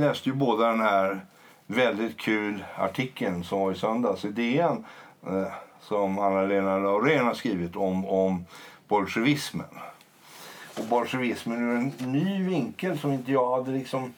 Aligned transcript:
läste 0.00 0.28
ju 0.28 0.34
båda 0.34 0.68
den 0.68 0.80
här 0.80 1.20
väldigt 1.66 2.16
kul 2.16 2.64
artikeln 2.76 3.44
som 3.44 3.60
var 3.60 3.72
i 3.72 3.74
söndags 3.74 4.24
i 4.24 4.28
DN 4.28 4.84
eh, 5.26 5.52
som 5.80 6.18
Anna-Lena 6.18 6.78
Laurén 6.78 7.26
har 7.26 7.34
skrivit 7.34 7.76
om, 7.76 8.06
om 8.06 8.44
bolsjevismen. 8.88 9.66
Och 10.78 10.84
bolsjevismen 10.84 11.70
ur 11.70 11.76
en 11.76 12.12
ny 12.12 12.42
vinkel 12.48 12.98
som 12.98 13.12
inte 13.12 13.32
jag 13.32 13.56
hade 13.56 13.70
liksom... 13.70 14.14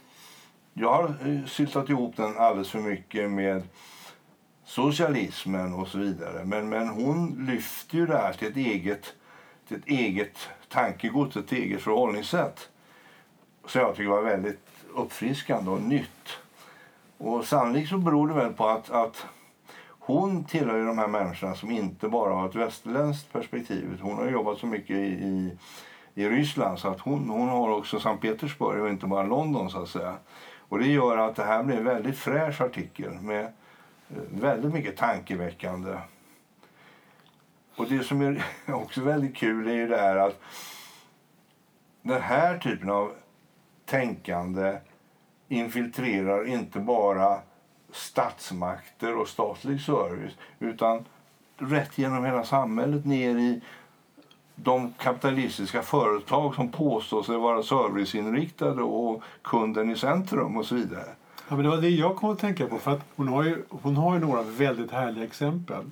Jag 0.72 0.92
har 0.92 1.04
eh, 1.04 1.14
syltat 1.16 1.50
sysslat 1.50 1.88
ihop 1.88 2.16
den 2.16 2.38
alldeles 2.38 2.70
för 2.70 2.80
mycket 2.80 3.30
med 3.30 3.62
socialismen 4.64 5.74
och 5.74 5.88
så 5.88 5.98
vidare. 5.98 6.44
Men, 6.44 6.68
men 6.68 6.88
hon 6.88 7.46
lyfter 7.50 7.96
ju 7.96 8.06
det 8.06 8.16
här 8.16 8.32
till 8.32 8.48
ett 8.48 8.56
eget, 8.56 9.14
till 9.68 9.76
ett 9.76 9.86
eget 9.86 10.48
tankegods, 10.68 11.36
ett 11.36 11.52
eget 11.52 11.80
förhållningssätt. 11.80 12.68
Som 13.66 13.80
jag 13.80 13.96
tycker 13.96 14.10
var 14.10 14.22
väldigt 14.22 14.71
uppfriskande 14.94 15.70
och 15.70 15.82
nytt. 15.82 16.38
Och 17.18 17.44
sannolikt 17.44 17.88
så 17.88 17.98
beror 17.98 18.28
det 18.28 18.34
väl 18.34 18.52
på 18.52 18.68
att, 18.68 18.90
att 18.90 19.26
hon 19.88 20.44
tillhör 20.44 20.78
ju 20.78 20.86
de 20.86 20.98
här 20.98 21.08
människorna 21.08 21.54
som 21.54 21.70
inte 21.70 22.08
bara 22.08 22.34
har 22.34 22.48
ett 22.48 22.54
västerländskt 22.54 23.32
perspektiv. 23.32 23.98
Hon 24.02 24.16
har 24.16 24.30
jobbat 24.30 24.58
så 24.58 24.66
mycket 24.66 24.96
i, 24.96 25.02
i, 25.02 25.58
i 26.14 26.28
Ryssland 26.28 26.78
så 26.78 26.88
att 26.88 27.00
hon, 27.00 27.28
hon 27.28 27.48
har 27.48 27.70
också 27.70 28.00
Sankt 28.00 28.22
Petersburg 28.22 28.82
och 28.82 28.88
inte 28.88 29.06
bara 29.06 29.22
London 29.22 29.70
så 29.70 29.82
att 29.82 29.88
säga. 29.88 30.16
Och 30.58 30.78
det 30.78 30.86
gör 30.86 31.18
att 31.18 31.36
det 31.36 31.44
här 31.44 31.62
blir 31.62 31.76
en 31.76 31.84
väldigt 31.84 32.18
fräsch 32.18 32.60
artikel 32.60 33.10
med 33.10 33.44
eh, 33.44 34.22
väldigt 34.30 34.72
mycket 34.72 34.96
tankeväckande. 34.96 35.98
Och 37.76 37.86
det 37.88 38.04
som 38.04 38.20
är 38.22 38.44
också 38.74 39.00
väldigt 39.00 39.36
kul 39.36 39.68
är 39.68 39.74
ju 39.74 39.88
det 39.88 39.96
här 39.96 40.16
att 40.16 40.40
den 42.02 42.22
här 42.22 42.58
typen 42.58 42.90
av 42.90 43.12
tänkande 43.84 44.78
infiltrerar 45.52 46.48
inte 46.48 46.78
bara 46.78 47.38
statsmakter 47.92 49.16
och 49.16 49.28
statlig 49.28 49.80
service 49.80 50.32
utan 50.58 51.04
rätt 51.56 51.98
genom 51.98 52.24
hela 52.24 52.44
samhället 52.44 53.04
ner 53.04 53.38
i 53.38 53.60
de 54.54 54.92
kapitalistiska 54.92 55.82
företag 55.82 56.54
som 56.54 56.68
påstår 56.68 57.22
sig 57.22 57.36
vara 57.36 57.62
serviceinriktade 57.62 58.82
och 58.82 59.22
kunden 59.42 59.90
i 59.90 59.96
centrum 59.96 60.56
och 60.56 60.66
så 60.66 60.74
vidare. 60.74 61.08
Ja, 61.48 61.56
men 61.56 61.64
det 61.64 61.70
var 61.70 61.80
det 61.80 61.88
jag 61.88 62.16
kom 62.16 62.30
att 62.30 62.38
tänka 62.38 62.66
på. 62.66 62.78
För 62.78 62.90
att 62.90 63.04
hon, 63.16 63.28
har 63.28 63.44
ju, 63.44 63.62
hon 63.68 63.96
har 63.96 64.14
ju 64.14 64.20
några 64.20 64.42
väldigt 64.42 64.90
härliga 64.90 65.24
exempel 65.24 65.84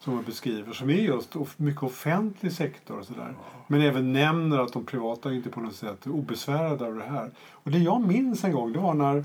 som 0.00 0.12
hon 0.12 0.24
beskriver 0.24 0.72
som 0.72 0.90
är 0.90 0.94
just 0.94 1.36
mycket 1.56 1.82
offentlig 1.82 2.52
sektor 2.52 2.98
och 2.98 3.04
sådär. 3.04 3.34
Men 3.66 3.80
även 3.80 4.12
nämner 4.12 4.58
att 4.58 4.72
de 4.72 4.84
privata 4.84 5.32
inte 5.32 5.48
på 5.50 5.60
något 5.60 5.74
sätt 5.74 6.06
är 6.06 6.10
obesvärade 6.10 6.86
av 6.86 6.94
det 6.94 7.04
här. 7.04 7.30
Och 7.50 7.70
det 7.70 7.78
jag 7.78 8.00
minns 8.00 8.44
en 8.44 8.52
gång 8.52 8.72
det 8.72 8.78
var 8.78 8.94
när 8.94 9.24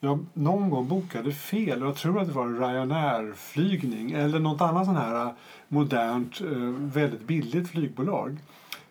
jag 0.00 0.26
någon 0.32 0.70
gång 0.70 0.88
bokade 0.88 1.32
fel. 1.32 1.80
Jag 1.80 1.96
tror 1.96 2.20
att 2.20 2.26
det 2.26 2.32
var 2.32 2.46
en 2.46 2.58
Ryanair-flygning 2.58 4.12
eller 4.12 4.38
något 4.38 4.60
annat 4.60 4.86
sån 4.86 4.96
här 4.96 5.34
modernt, 5.68 6.40
eh, 6.40 6.48
väldigt 6.78 7.26
billigt 7.26 7.70
flygbolag. 7.70 8.38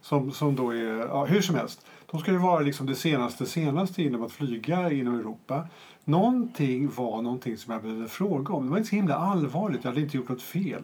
Som, 0.02 0.32
som 0.32 0.56
då 0.56 0.72
är, 0.72 0.98
ja, 0.98 1.26
hur 1.26 1.42
som 1.42 1.56
helst. 1.56 1.86
De 2.12 2.20
ska 2.20 2.32
ju 2.32 2.38
vara 2.38 2.60
liksom 2.60 2.86
det 2.86 2.96
senaste 2.96 3.46
senaste 3.46 4.04
inom 4.04 4.24
att 4.24 4.32
flyga 4.32 4.92
inom 4.92 5.20
Europa. 5.20 5.68
Någonting 6.04 6.90
var 6.96 7.22
någonting 7.22 7.58
som 7.58 7.74
jag 7.74 7.82
behövde 7.82 8.08
fråga 8.08 8.54
om. 8.54 8.66
Det 8.66 8.72
var 8.72 8.78
inte 8.78 8.90
så 8.90 8.96
himla 8.96 9.16
allvarligt. 9.16 9.84
Jag 9.84 9.92
hade 9.92 10.02
inte 10.02 10.18
gjort 10.18 10.30
något 10.30 10.42
fel. 10.42 10.84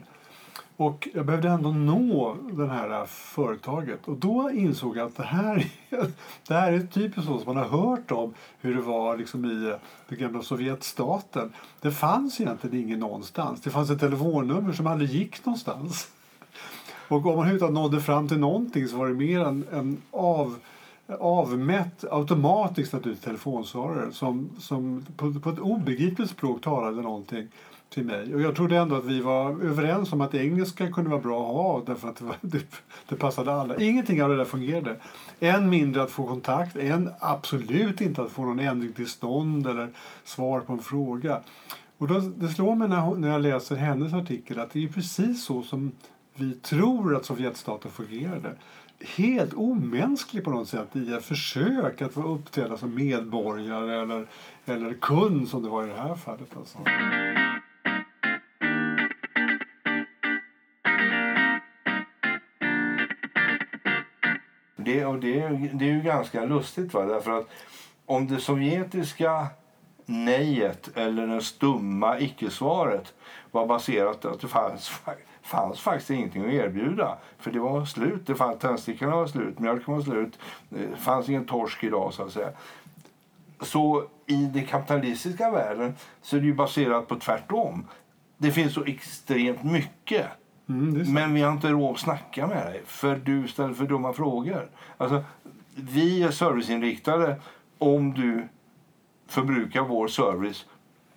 Och 0.80 1.08
jag 1.13 1.25
behövde 1.25 1.49
ändå 1.49 1.72
nå 1.72 2.38
det 2.52 2.67
här 2.67 3.02
äh, 3.02 3.05
företaget. 3.05 4.08
Och 4.08 4.17
då 4.17 4.52
insåg 4.52 4.97
jag 4.97 5.08
att 5.08 5.16
det 5.16 5.23
här, 5.23 5.67
det 6.47 6.53
här 6.53 6.71
är 6.71 6.80
typiskt 6.80 7.25
så 7.25 7.39
som 7.39 7.55
man 7.55 7.58
har 7.58 7.80
hört 7.80 8.11
om 8.11 8.33
hur 8.61 8.75
det 8.75 8.81
var 8.81 9.17
liksom 9.17 9.45
i 9.45 9.69
äh, 9.69 9.75
den 10.09 10.19
gamla 10.19 10.41
Sovjetstaten. 10.41 11.53
Det 11.81 11.91
fanns 11.91 12.41
egentligen 12.41 12.81
ingen 12.81 12.99
någonstans. 12.99 13.61
Det 13.61 13.69
fanns 13.69 13.89
ett 13.89 13.99
telefonnummer 13.99 14.73
som 14.73 14.88
aldrig 14.88 15.09
gick 15.09 15.45
någonstans. 15.45 16.11
Och 17.08 17.17
om 17.17 17.23
man 17.23 17.33
överhuvudtaget 17.33 17.73
nådde 17.73 18.02
fram 18.02 18.27
till 18.27 18.39
någonting 18.39 18.87
så 18.87 18.98
var 18.98 19.08
det 19.08 19.14
mer 19.14 19.39
en, 19.39 19.65
en 19.71 20.02
av, 20.11 20.55
avmätt 21.20 22.05
automatiskt 22.11 22.93
naturligtvis 22.93 23.26
telefonsvarare 23.26 24.11
som, 24.11 24.49
som 24.59 25.05
på, 25.17 25.33
på 25.39 25.49
ett 25.49 25.59
obegripligt 25.59 26.30
språk 26.30 26.61
talade 26.61 27.02
någonting 27.02 27.48
till 27.89 28.05
mig. 28.05 28.36
Och 28.36 28.42
jag 28.42 28.55
trodde 28.55 28.77
ändå 28.77 28.95
att 28.95 29.05
vi 29.05 29.22
var 29.22 29.50
överens 29.50 30.14
om 30.14 30.22
att 30.22 30.36
engelska 30.36 30.92
kunde 30.92 31.10
vara 31.10 31.22
bra 31.22 31.50
att 31.50 31.55
ha 31.55 31.83
därför 31.86 32.10
att 32.10 32.16
det, 32.16 32.23
var, 32.26 32.36
det, 32.42 32.66
det 33.10 33.16
passade 33.16 33.54
alla. 33.54 33.77
Ingenting 33.77 34.23
av 34.23 34.30
det 34.30 34.38
där 34.38 34.45
fungerade. 34.45 34.95
Än 35.39 35.70
mindre 35.70 36.04
att 36.04 36.11
få 36.11 36.27
kontakt, 36.27 36.76
än 36.76 37.10
absolut 37.20 38.02
inte 38.02 38.22
att 38.22 38.32
få 38.32 38.45
någon 38.45 38.60
ändring 38.60 38.94
till 38.94 39.08
stånd 39.08 39.67
eller 39.67 39.89
svar 40.23 40.60
på 40.60 40.73
en 40.73 40.80
fråga. 40.80 41.39
Och 41.98 42.08
då, 42.08 42.20
det 42.20 42.48
slår 42.48 42.76
mig 42.76 42.88
när, 42.88 43.16
när 43.16 43.30
jag 43.30 43.42
läser 43.42 43.76
hennes 43.76 44.14
artikel 44.14 44.60
att 44.60 44.71
det 44.71 44.83
är 44.83 44.88
precis 44.88 45.45
så 45.45 45.64
som 45.64 45.92
vi 46.36 46.54
tror 46.54 47.16
att 47.16 47.26
Sovjetstaten 47.26 47.92
fungerade. 47.92 48.56
Helt 49.16 49.54
omänsklig 49.54 50.44
på 50.44 50.50
något 50.50 50.67
sätt 50.67 50.95
i 50.95 51.14
ett 51.14 51.26
försök 51.26 52.02
att 52.02 52.17
uppträda 52.17 52.77
som 52.77 52.95
medborgare 52.95 54.02
eller, 54.02 54.27
eller 54.66 54.94
kund 54.94 55.48
som 55.48 55.64
det 55.64 55.70
var 55.70 55.83
i 55.83 55.88
det 55.88 56.02
här 56.02 56.16
fallet. 56.16 56.58
Alltså. 56.58 56.77
Det, 64.89 65.05
och 65.05 65.20
det, 65.20 65.39
det 65.73 65.86
är 65.86 65.94
ju 65.94 66.02
ganska 66.02 66.45
lustigt. 66.45 66.94
Va? 66.94 67.05
Därför 67.05 67.39
att 67.39 67.48
om 68.05 68.27
det 68.27 68.39
sovjetiska 68.39 69.48
nejet 70.05 70.98
eller 70.98 71.27
det 71.27 71.42
stumma 71.42 72.20
icke-svaret 72.20 73.14
var 73.52 73.66
baserat 73.66 74.22
på 74.22 74.27
att 74.27 74.42
det 74.42 74.48
fanns, 74.48 74.92
fanns 75.42 75.80
faktiskt 75.80 76.10
ingenting 76.10 76.45
att 76.45 76.54
erbjuda. 76.54 77.17
För 77.38 77.52
det 77.52 77.60
var 77.60 77.86
slut. 77.86 78.27
Det 78.27 78.36
fanns, 78.36 78.60
tändstickorna 78.60 79.16
var 79.16 79.27
slut, 79.27 79.60
mjölken 79.60 79.94
var 79.94 80.02
slut. 80.02 80.39
Det 80.70 80.98
fanns 80.98 81.30
ingen 81.30 81.45
torsk 81.45 81.83
idag 81.83 82.14
så 82.14 82.23
att 82.23 82.32
säga. 82.32 82.50
Så 83.61 84.04
i 84.26 84.45
den 84.45 84.66
kapitalistiska 84.66 85.52
världen 85.52 85.95
så 86.21 86.36
är 86.36 86.39
det 86.39 86.45
ju 86.45 86.54
baserat 86.54 87.08
på 87.08 87.16
tvärtom. 87.16 87.88
Det 88.38 88.52
finns 88.52 88.73
så 88.73 88.86
extremt 88.86 89.64
mycket 89.64 90.27
Mm, 90.69 91.13
men 91.13 91.33
vi 91.33 91.41
har 91.41 91.52
inte 91.52 91.67
råd 91.69 91.93
att 91.93 91.99
snacka 91.99 92.47
med 92.47 92.65
dig 92.65 92.81
för 92.85 93.15
du 93.15 93.47
ställer 93.47 93.73
för 93.73 93.85
dumma 93.85 94.13
frågor. 94.13 94.69
Alltså, 94.97 95.23
vi 95.75 96.23
är 96.23 96.31
serviceinriktade 96.31 97.35
om 97.77 98.13
du 98.13 98.47
förbrukar 99.27 99.81
vår 99.81 100.08
service 100.08 100.65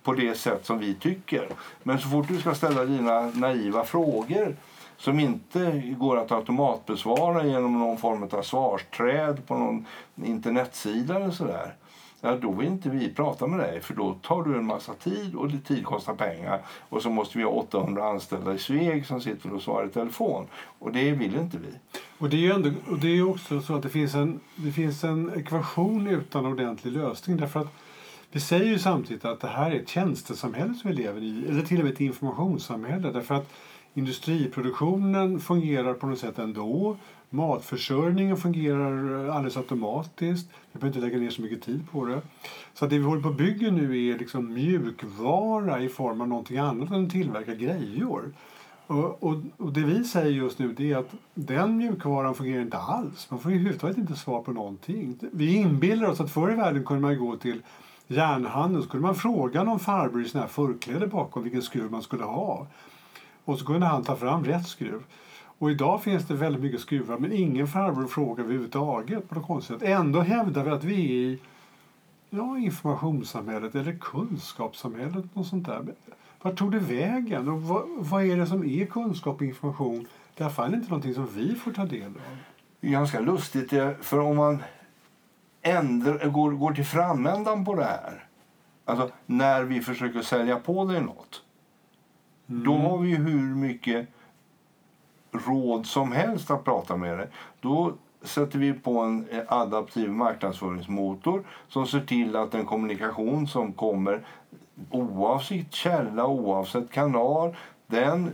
på 0.03 0.13
det 0.13 0.37
sätt 0.37 0.65
som 0.65 0.79
vi 0.79 0.93
tycker. 0.93 1.47
Men 1.83 1.99
så 1.99 2.07
fort 2.09 2.27
du 2.27 2.39
ska 2.39 2.55
ställa 2.55 2.85
dina 2.85 3.21
naiva 3.21 3.83
frågor 3.83 4.55
som 4.97 5.19
inte 5.19 5.93
går 5.97 6.17
att 6.17 6.31
automatbesvara 6.31 7.45
genom 7.45 7.79
någon 7.79 7.97
form 7.97 8.23
av 8.23 8.41
svarsträd 8.41 9.47
på 9.47 9.57
någon 9.57 9.85
internetsida 10.15 11.15
eller 11.15 11.31
sådär 11.31 11.75
ja, 12.23 12.35
då 12.35 12.51
vill 12.51 12.67
inte 12.67 12.89
vi 12.89 13.13
prata 13.13 13.47
med 13.47 13.59
dig 13.59 13.81
för 13.81 13.93
då 13.93 14.13
tar 14.13 14.43
du 14.43 14.57
en 14.57 14.65
massa 14.65 14.93
tid 14.93 15.35
och 15.35 15.49
det 15.49 15.59
tid 15.59 15.85
kostar 15.85 16.15
pengar 16.15 16.61
och 16.89 17.01
så 17.01 17.09
måste 17.09 17.37
vi 17.37 17.43
ha 17.43 17.51
800 17.51 18.09
anställda 18.09 18.53
i 18.53 18.57
Sveg 18.57 19.05
som 19.05 19.21
sitter 19.21 19.53
och 19.53 19.61
svarar 19.61 19.85
i 19.85 19.89
telefon 19.89 20.47
och 20.79 20.91
det 20.91 21.11
vill 21.11 21.35
inte 21.35 21.57
vi. 21.57 21.99
Och 22.17 22.29
det 22.29 22.37
är 22.37 22.41
ju 22.41 22.51
ändå, 22.51 22.69
och 22.89 22.99
det 22.99 23.07
är 23.07 23.29
också 23.29 23.61
så 23.61 23.75
att 23.75 23.83
det 23.83 23.89
finns, 23.89 24.15
en, 24.15 24.39
det 24.55 24.71
finns 24.71 25.03
en 25.03 25.31
ekvation 25.37 26.07
utan 26.07 26.45
ordentlig 26.45 26.93
lösning 26.93 27.37
därför 27.37 27.59
att 27.59 27.73
vi 28.31 28.39
säger 28.39 28.65
ju 28.65 28.79
samtidigt 28.79 29.25
att 29.25 29.39
det 29.39 29.47
här 29.47 29.71
är 29.71 29.75
ett 29.75 29.89
tjänstesamhälle 29.89 30.73
som 30.73 30.89
vi 30.89 30.95
lever 30.95 31.21
i 31.21 31.45
eller 31.49 31.61
till 31.61 31.77
och 31.77 31.83
med 31.83 31.93
ett 31.93 32.01
informationssamhälle 32.01 33.11
därför 33.11 33.35
att 33.35 33.53
industriproduktionen 33.93 35.39
fungerar 35.39 35.93
på 35.93 36.07
något 36.07 36.19
sätt 36.19 36.39
ändå. 36.39 36.97
Matförsörjningen 37.33 38.37
fungerar 38.37 39.25
eh, 39.27 39.35
alldeles 39.35 39.57
automatiskt. 39.57 40.49
Vi 40.71 40.79
behöver 40.79 40.87
inte 40.97 41.07
lägga 41.07 41.17
ner 41.23 41.29
så 41.29 41.41
mycket 41.41 41.61
tid 41.61 41.91
på 41.91 42.05
det. 42.05 42.21
Så 42.73 42.85
det 42.85 42.97
vi 42.97 43.03
håller 43.03 43.21
på 43.21 43.29
att 43.29 43.37
bygga 43.37 43.71
nu 43.71 44.07
är 44.07 44.19
liksom 44.19 44.53
mjukvara 44.53 45.81
i 45.81 45.89
form 45.89 46.21
av 46.21 46.27
någonting 46.27 46.57
annat 46.57 46.91
än 46.91 47.05
att 47.05 47.11
tillverka 47.11 47.55
grejor. 47.55 48.33
Och, 48.87 49.23
och, 49.23 49.35
och, 49.57 49.73
det 49.73 49.81
vi 49.81 50.03
säger 50.03 50.31
just 50.31 50.59
nu 50.59 50.75
är 50.77 50.97
att 50.97 51.11
den 51.33 51.77
mjukvaran 51.77 52.35
fungerar 52.35 52.61
inte 52.61 52.77
alls. 52.77 53.31
Man 53.31 53.39
får 53.39 53.49
överhuvudtaget 53.49 53.97
inte 53.97 54.15
svar 54.15 54.41
på 54.41 54.51
någonting. 54.51 55.19
Vi 55.31 55.55
inbillar 55.55 56.09
oss 56.09 56.19
att 56.19 56.31
förr 56.31 56.51
i 56.51 56.55
världen 56.55 56.83
kunde 56.83 57.01
man 57.01 57.17
gå 57.17 57.35
till 57.35 57.61
järnhandeln 58.07 58.83
så 58.83 58.89
kunde 58.89 59.07
man 59.07 59.15
fråga 59.15 59.63
någon 59.63 59.79
farbror 59.79 60.21
i 60.21 60.29
sån 60.29 60.41
här 60.41 60.47
förkläde 60.47 61.07
bakom 61.07 61.43
vilken 61.43 61.61
skruv 61.61 61.91
man 61.91 62.01
skulle 62.01 62.23
ha. 62.23 62.67
Och 63.45 63.59
så 63.59 63.65
kunde 63.65 63.85
han 63.85 64.03
ta 64.03 64.15
fram 64.15 64.43
rätt 64.43 64.67
skruv. 64.67 65.03
Och 65.63 65.71
idag 65.71 66.03
finns 66.03 66.27
det 66.27 66.33
väldigt 66.33 66.61
mycket 66.61 66.81
skruvar 66.81 67.17
men 67.17 67.31
ingen 67.31 67.67
farbror 67.67 68.07
frågar 68.07 68.43
överhuvudtaget 68.43 69.29
på 69.29 69.35
något 69.35 69.47
konstigt 69.47 69.79
sätt. 69.79 69.89
Ändå 69.89 70.21
hävdar 70.21 70.63
vi 70.63 70.69
att 70.69 70.83
vi 70.83 70.95
är 70.95 71.29
i 71.29 71.39
ja, 72.29 72.57
informationssamhället 72.57 73.75
eller 73.75 73.97
kunskapssamhället. 74.01 75.25
Och 75.33 75.45
sånt 75.45 75.65
där. 75.65 75.85
Vart 76.41 76.57
tog 76.57 76.71
det 76.71 76.79
vägen? 76.79 77.47
Och 77.49 77.61
vad, 77.61 77.83
vad, 77.97 78.23
är 78.23 78.37
det 78.37 78.45
som 78.45 78.63
är 78.65 78.85
kunskap 78.85 79.35
och 79.35 79.41
information? 79.41 80.07
Det 80.35 80.43
är 80.43 80.73
inte 80.73 80.89
någonting 80.89 81.13
som 81.13 81.27
vi 81.35 81.55
får 81.55 81.71
ta 81.71 81.85
del 81.85 82.05
av. 82.05 82.37
Ganska 82.81 83.19
lustigt 83.19 83.69
för 84.01 84.19
om 84.19 84.35
man 84.35 84.63
ändrar, 85.61 86.29
går, 86.29 86.51
går 86.51 86.71
till 86.73 86.85
framändan 86.85 87.65
på 87.65 87.75
det 87.75 87.85
här 87.85 88.27
Alltså, 88.85 89.09
när 89.25 89.63
vi 89.63 89.81
försöker 89.81 90.21
sälja 90.21 90.59
på 90.59 90.85
dig 90.85 91.01
något, 91.01 91.41
då 92.45 92.77
har 92.77 92.97
vi 92.97 93.15
hur 93.15 93.55
mycket 93.55 94.07
råd 95.33 95.85
som 95.85 96.11
helst 96.11 96.51
att 96.51 96.63
prata 96.63 96.97
med 96.97 97.17
dig. 97.17 97.27
Då 97.61 97.93
sätter 98.21 98.59
vi 98.59 98.73
på 98.73 98.99
en 98.99 99.27
adaptiv 99.47 100.09
marknadsföringsmotor 100.09 101.43
som 101.67 101.87
ser 101.87 101.99
till 102.01 102.35
att 102.35 102.51
den 102.51 102.65
kommunikation 102.65 103.47
som 103.47 103.73
kommer 103.73 104.25
oavsett 104.89 105.73
källa, 105.73 106.27
oavsett 106.27 106.91
kanal, 106.91 107.55
den 107.87 108.31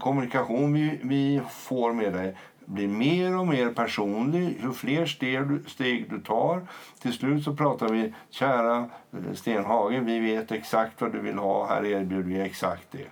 kommunikation 0.00 0.72
vi, 0.72 1.00
vi 1.02 1.40
får 1.50 1.92
med 1.92 2.12
dig 2.12 2.36
blir 2.66 2.88
mer 2.88 3.38
och 3.38 3.46
mer 3.46 3.70
personlig 3.70 4.58
ju 4.62 4.72
fler 4.72 5.06
steg, 5.06 5.42
steg 5.66 6.10
du 6.10 6.20
tar. 6.20 6.66
Till 7.02 7.12
slut 7.12 7.44
så 7.44 7.56
pratar 7.56 7.88
vi, 7.88 8.14
kära 8.30 8.78
eh, 9.12 9.34
Stenhage, 9.34 10.00
vi 10.00 10.20
vet 10.20 10.52
exakt 10.52 11.00
vad 11.00 11.12
du 11.12 11.20
vill 11.20 11.38
ha, 11.38 11.66
här 11.66 11.84
erbjuder 11.84 12.22
vi 12.22 12.40
exakt 12.40 12.86
det. 12.90 13.06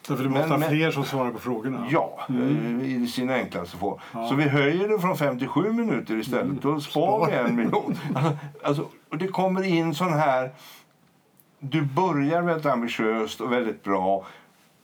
Så 0.01 0.15
för 0.15 0.23
du 0.23 0.29
måste 0.29 0.47
men, 0.47 0.61
ha 0.61 0.69
fler 0.69 0.91
som 0.91 1.05
svarar 1.05 1.31
på 1.31 1.39
frågorna? 1.39 1.87
Ja, 1.91 2.19
mm. 2.29 2.81
i 2.81 3.07
sin 3.07 3.29
enklaste 3.29 3.77
form. 3.77 3.99
Ja. 4.13 4.27
Så 4.27 4.35
vi 4.35 4.43
höjer 4.43 4.87
det 4.87 4.99
från 4.99 5.17
5 5.17 5.39
till 5.39 5.47
7 5.47 5.71
minuter 5.71 6.15
istället. 6.17 6.43
Mm. 6.43 6.59
Då 6.61 6.79
sparar 6.79 7.31
vi 7.31 7.37
en 7.37 7.55
miljon. 7.55 7.97
Alltså, 8.63 8.87
och 9.09 9.17
det 9.17 9.27
kommer 9.27 9.63
in 9.63 9.95
sån 9.95 10.13
här... 10.13 10.51
Du 11.59 11.81
börjar 11.81 12.41
väldigt 12.41 12.65
ambitiöst 12.65 13.41
och 13.41 13.51
väldigt 13.51 13.83
bra. 13.83 14.25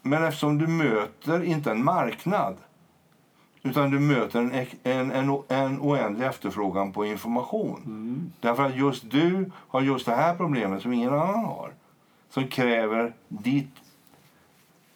Men 0.02 0.24
eftersom 0.24 0.58
du 0.58 0.68
möter 0.68 1.44
inte 1.44 1.72
en 1.72 1.84
marknad 1.84 2.58
utan 3.64 3.92
du 3.92 4.00
möter 4.00 4.40
en, 4.40 4.52
en, 4.84 5.12
en, 5.12 5.42
en 5.48 5.80
oändlig 5.82 6.26
efterfrågan 6.26 6.94
på 6.94 7.06
information. 7.06 7.82
Mm. 7.86 8.32
Därför 8.40 8.64
att 8.64 8.76
just 8.76 9.12
du 9.12 9.52
har 9.56 9.82
just 9.82 10.06
det 10.06 10.16
här 10.16 10.36
problemet 10.36 10.82
som 10.82 10.94
ingen 10.94 11.14
annan 11.14 11.46
har 11.46 11.72
som 12.30 12.48
kräver 12.48 13.14
ditt 13.28 13.76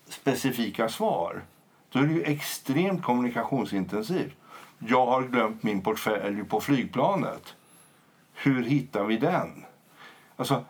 specifika 0.08 0.90
svar 0.90 1.44
då 1.94 2.00
är 2.00 2.04
det 2.04 2.14
ju 2.14 2.24
extremt 2.24 3.04
kommunikationsintensivt. 3.04 4.36
Jag 4.80 5.06
har 5.06 5.24
glömt 5.24 5.64
min 5.64 5.82
portfölj 5.82 6.44
på 6.44 6.62
flygplanet. 6.62 7.56
Hur 8.34 8.64
hittar 8.64 9.04
vi 9.04 9.18
den? 9.18 9.66
Alltså, 10.36 10.66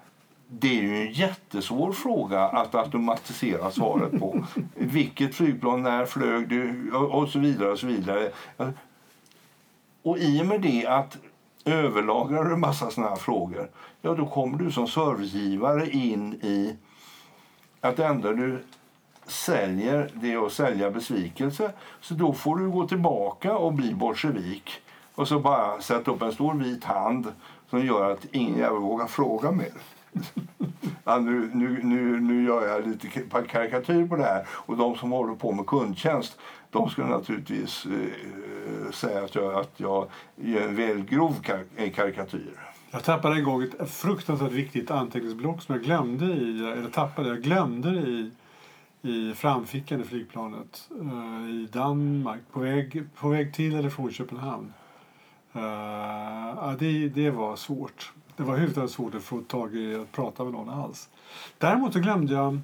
det 0.48 0.80
är 0.80 0.82
ju 0.82 1.02
en 1.02 1.12
jättesvår 1.12 1.92
fråga 1.92 2.42
att 2.42 2.76
automatisera 2.76 3.72
svaret 3.72 4.20
på. 4.20 4.46
Vilket 4.76 5.36
flygplan, 5.36 5.82
när 5.82 6.06
flög 6.06 6.50
du? 6.50 6.92
Och 6.92 7.30
så 7.30 7.40
vidare. 7.40 7.72
Och 7.72 7.80
så 7.80 7.88
vidare. 7.88 8.32
Och 10.02 10.18
i 10.18 10.42
och 10.42 10.46
med 10.46 10.62
det 10.62 10.88
att 10.88 11.18
överlagrar 11.66 12.44
du 12.44 12.54
en 12.54 12.60
massa 12.60 12.92
såna 12.92 13.10
här 13.10 13.16
frågor 13.16 13.70
ja, 14.02 14.14
då 14.14 14.26
kommer 14.26 14.58
du 14.58 14.72
som 14.72 14.88
servicegivare 14.88 15.90
in 15.90 16.34
i 16.34 16.76
att 17.82 17.98
det 17.98 18.06
enda 18.06 18.34
du 18.34 18.64
säljer 19.26 20.12
det 20.14 20.34
är 20.34 20.46
att 20.46 20.54
sälja 20.54 20.92
besvikelse. 20.92 21.72
Så 22.02 22.14
då 22.14 22.34
får 22.34 22.58
du 22.58 22.70
gå 22.70 22.88
tillbaka 22.88 23.58
och 23.58 23.74
bli 23.74 23.94
bolsjevik 23.94 24.72
och 25.16 25.28
så 25.28 25.40
bara 25.40 25.82
sätta 25.82 26.12
upp 26.12 26.22
en 26.22 26.32
stor 26.32 26.54
vit 26.54 26.84
hand 26.84 27.32
som 27.70 27.86
gör 27.86 28.12
att 28.12 28.26
ingen 28.32 28.58
jävel 28.58 28.80
vågar 28.80 29.08
fråga 29.08 29.52
mer. 29.52 29.72
Ja, 31.06 31.20
nu, 31.20 31.50
nu, 31.54 31.80
nu, 31.84 32.20
nu 32.20 32.44
gör 32.44 32.68
jag 32.68 32.88
lite 32.88 33.08
karikatyr 33.48 34.08
på 34.08 34.16
det 34.16 34.24
här. 34.24 34.48
Och 34.50 34.78
de 34.78 34.96
som 34.96 35.12
håller 35.12 35.36
på 35.36 35.52
med 35.52 35.66
kundtjänst 35.66 36.40
de 36.70 36.90
skulle 36.90 37.08
naturligtvis 37.08 37.86
eh, 37.86 37.92
eh 37.94 38.92
säga 38.92 39.24
att 39.24 39.36
jag, 39.36 39.54
att 39.54 39.72
jag 39.78 40.08
gör 40.36 40.62
en 40.62 40.76
väl 40.76 41.04
grov 41.04 41.42
kar 41.42 41.64
eh, 41.76 41.92
karikatyr. 41.92 42.60
Jag 42.92 43.04
tappade 43.04 43.36
en 43.36 43.44
gång 43.44 43.64
ett 43.64 43.90
fruktansvärt 43.90 44.52
viktigt 44.52 44.92
anteckningsblock 44.92 45.62
som 45.62 45.76
jag 45.76 45.84
glömde 45.84 46.26
i, 46.26 46.72
eller 46.72 46.90
tappade, 46.90 47.30
jag 47.30 47.42
glömde 47.42 47.90
i, 47.90 48.32
i 49.02 49.34
framfickan 49.34 50.02
i 50.02 50.04
flygplanet 50.04 50.90
eh, 51.02 51.50
i 51.50 51.68
Danmark 51.72 52.42
på 52.52 52.60
väg, 52.60 53.04
på 53.16 53.30
väg 53.30 53.54
till 53.54 53.76
eller 53.76 53.90
från 53.90 54.12
Köpenhamn. 54.12 54.74
Eh, 55.54 55.62
ja, 56.56 56.76
det, 56.80 57.10
det 57.10 57.30
var 57.30 57.56
svårt. 57.56 58.14
Det 58.38 58.44
var 58.44 58.50
överhuvudtaget 58.50 58.92
svårt 58.92 59.16
att 59.16 59.24
få 59.24 59.42
tag 59.42 59.76
i 59.76 59.96
att 59.96 60.12
prata 60.12 60.44
med 60.44 60.54
någon 60.54 60.70
alls. 60.70 61.10
Däremot 61.58 61.94
så 61.94 62.00
glömde 62.00 62.34
jag 62.34 62.60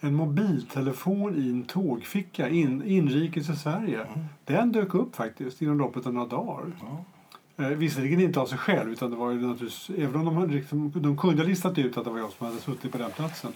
en 0.00 0.14
mobiltelefon 0.14 1.36
i 1.36 1.50
en 1.50 1.62
tågficka 1.62 2.48
in, 2.48 2.82
inrikes 2.82 3.48
i 3.50 3.56
Sverige. 3.56 4.00
Mm. 4.00 4.26
Den 4.44 4.72
dök 4.72 4.94
upp 4.94 5.16
faktiskt 5.16 5.62
inom 5.62 5.78
loppet 5.78 6.06
av 6.06 6.14
några 6.14 6.28
dagar. 6.28 6.72
Ja. 6.80 7.04
Eh, 7.56 7.68
visserligen 7.68 8.20
inte 8.20 8.40
av 8.40 8.46
sig 8.46 8.58
själv, 8.58 8.92
utan 8.92 9.10
det 9.10 9.16
var 9.16 9.30
ju 9.30 9.40
naturligtvis, 9.40 9.98
även 9.98 10.28
om 10.28 10.34
de, 10.34 10.50
liksom, 10.50 10.92
de 10.94 11.16
kunde 11.16 11.42
ha 11.42 11.48
listat 11.48 11.78
ut 11.78 11.96
att 11.96 12.04
det 12.04 12.10
var 12.10 12.18
jag 12.18 12.30
som 12.30 12.46
hade 12.46 12.58
suttit 12.58 12.92
på 12.92 12.98
den 12.98 13.10
platsen. 13.10 13.52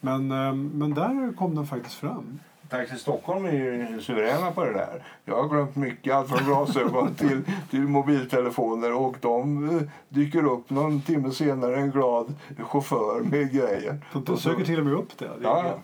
Men, 0.00 0.30
eh, 0.30 0.54
men 0.54 0.94
där 0.94 1.32
kom 1.36 1.54
den 1.54 1.66
faktiskt 1.66 1.94
fram. 1.94 2.38
Taxi 2.68 2.98
Stockholm 2.98 3.44
är 3.44 3.52
ju 3.52 4.00
suveräna 4.00 4.50
på 4.50 4.64
det 4.64 4.72
där. 4.72 5.02
Jag 5.24 5.42
har 5.42 5.48
glömt 5.48 5.76
mycket, 5.76 6.14
allt 6.14 6.28
från 6.28 6.44
glasögon 6.44 7.14
till, 7.18 7.42
till 7.70 7.80
mobiltelefoner 7.80 8.92
och 8.92 9.16
de 9.20 9.68
eh, 9.68 9.82
dyker 10.08 10.44
upp 10.44 10.70
någon 10.70 11.00
timme 11.00 11.30
senare 11.30 11.76
en 11.76 11.90
glad 11.90 12.34
chaufför 12.58 13.20
med 13.20 13.52
grejer. 13.52 14.00
De, 14.12 14.24
de 14.24 14.36
söker 14.36 14.64
till 14.64 14.78
och 14.78 14.86
med 14.86 14.94
upp 14.94 15.18
det. 15.18 15.26
det 15.26 15.42
ja. 15.42 15.78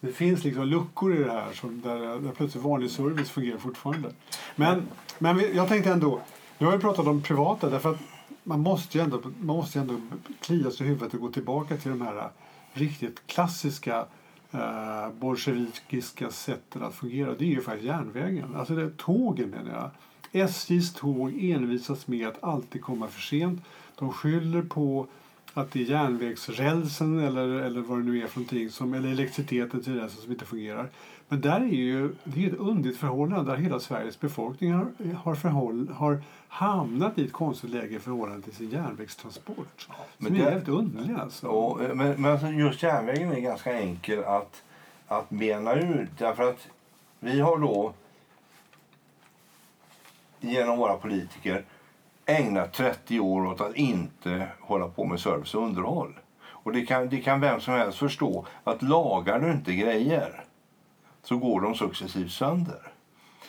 Det 0.00 0.12
finns 0.12 0.44
liksom 0.44 0.64
luckor 0.64 1.16
i 1.16 1.24
det 1.24 1.32
här 1.32 1.52
som 1.52 1.80
där, 1.80 1.98
där 1.98 2.32
plötsligt 2.36 2.64
vanlig 2.64 2.90
service 2.90 3.30
fungerar 3.30 3.58
fortfarande. 3.58 4.10
Men, 4.56 4.88
men 5.18 5.42
jag 5.54 5.68
tänkte 5.68 5.92
ändå, 5.92 6.20
nu 6.58 6.66
har 6.66 6.72
vi 6.72 6.78
pratat 6.78 7.06
om 7.06 7.22
privata 7.22 7.70
därför 7.70 7.90
att 7.90 7.98
man 8.42 8.60
måste 8.60 8.98
ju 8.98 9.04
ändå, 9.04 9.20
man 9.22 9.56
måste 9.56 9.78
ju 9.78 9.82
ändå 9.82 9.94
klia 10.40 10.70
sig 10.70 10.86
i 10.86 10.88
huvudet 10.88 11.14
och 11.14 11.20
gå 11.20 11.28
tillbaka 11.28 11.76
till 11.76 11.90
de 11.90 12.00
här 12.00 12.30
riktigt 12.72 13.26
klassiska 13.26 14.06
eh, 14.52 15.10
bolsjevikiska 15.20 16.30
sätten 16.30 16.82
att 16.82 16.94
fungera. 16.94 17.34
Det 17.34 17.44
är 17.44 17.48
ju 17.48 17.60
faktiskt 17.60 17.86
järnvägen. 17.86 18.56
Alltså 18.56 18.74
det 18.74 18.82
är 18.82 18.90
tågen 18.90 19.50
menar 19.50 19.72
jag. 19.72 19.90
SJs 20.32 20.94
tåg 20.94 21.44
envisas 21.44 22.06
med 22.06 22.28
att 22.28 22.42
alltid 22.44 22.82
komma 22.82 23.08
för 23.08 23.20
sent. 23.20 23.62
De 23.98 24.12
skyller 24.12 24.62
på 24.62 25.06
att 25.54 25.72
det 25.72 25.80
är 25.80 25.84
järnvägsrälsen 25.84 27.18
eller, 27.18 27.48
eller 27.48 27.80
vad 27.80 27.98
det 27.98 28.04
nu 28.04 28.22
är 28.22 28.26
för 28.26 28.38
någonting, 28.38 28.70
som, 28.70 28.94
eller 28.94 29.08
elektriciteten 29.08 29.82
till 29.82 29.94
rälsen 29.94 30.22
som 30.22 30.32
inte 30.32 30.44
fungerar. 30.44 30.90
Men 31.32 31.40
där 31.40 31.60
är 31.60 31.64
ju, 31.64 32.14
det 32.24 32.44
är 32.44 32.48
ett 32.48 32.58
underligt 32.58 32.98
förhållande 32.98 33.50
där 33.50 33.58
hela 33.58 33.80
Sveriges 33.80 34.20
befolkning 34.20 34.72
har, 34.72 35.14
har, 35.14 35.34
förhåll, 35.34 35.88
har 35.94 36.22
hamnat 36.48 37.18
i 37.18 37.24
ett 37.24 37.32
konstigt 37.32 37.70
läge 37.70 37.96
i 37.96 37.98
förhållande 37.98 38.42
till 38.42 38.54
sin 38.54 38.70
järnvägstransport. 38.70 39.86
Ja, 39.88 39.94
men 40.18 40.26
som 40.26 40.46
är 40.46 40.50
helt 40.50 40.68
underligt 40.68 41.18
alltså. 41.18 41.46
Och, 41.46 41.96
men, 41.96 42.22
men 42.22 42.24
alltså 42.24 42.46
just 42.46 42.82
järnvägen 42.82 43.32
är 43.32 43.40
ganska 43.40 43.80
enkel 43.80 44.24
att, 44.24 44.62
att 45.08 45.30
bena 45.30 45.74
ut 45.74 46.10
därför 46.18 46.50
att 46.50 46.68
vi 47.20 47.40
har 47.40 47.58
då 47.58 47.92
genom 50.40 50.78
våra 50.78 50.96
politiker 50.96 51.64
ägnat 52.26 52.72
30 52.72 53.20
år 53.20 53.46
åt 53.46 53.60
att 53.60 53.74
inte 53.74 54.48
hålla 54.60 54.88
på 54.88 55.04
med 55.04 55.20
service 55.20 55.54
och 55.54 55.62
underhåll. 55.62 56.14
Och 56.42 56.72
det 56.72 56.86
kan, 56.86 57.08
det 57.08 57.20
kan 57.20 57.40
vem 57.40 57.60
som 57.60 57.74
helst 57.74 57.98
förstå 57.98 58.46
att 58.64 58.82
lagar 58.82 59.40
du 59.40 59.50
inte 59.50 59.74
grejer 59.74 60.44
så 61.22 61.36
går 61.36 61.60
de 61.60 61.74
successivt 61.74 62.32
sönder. 62.32 62.92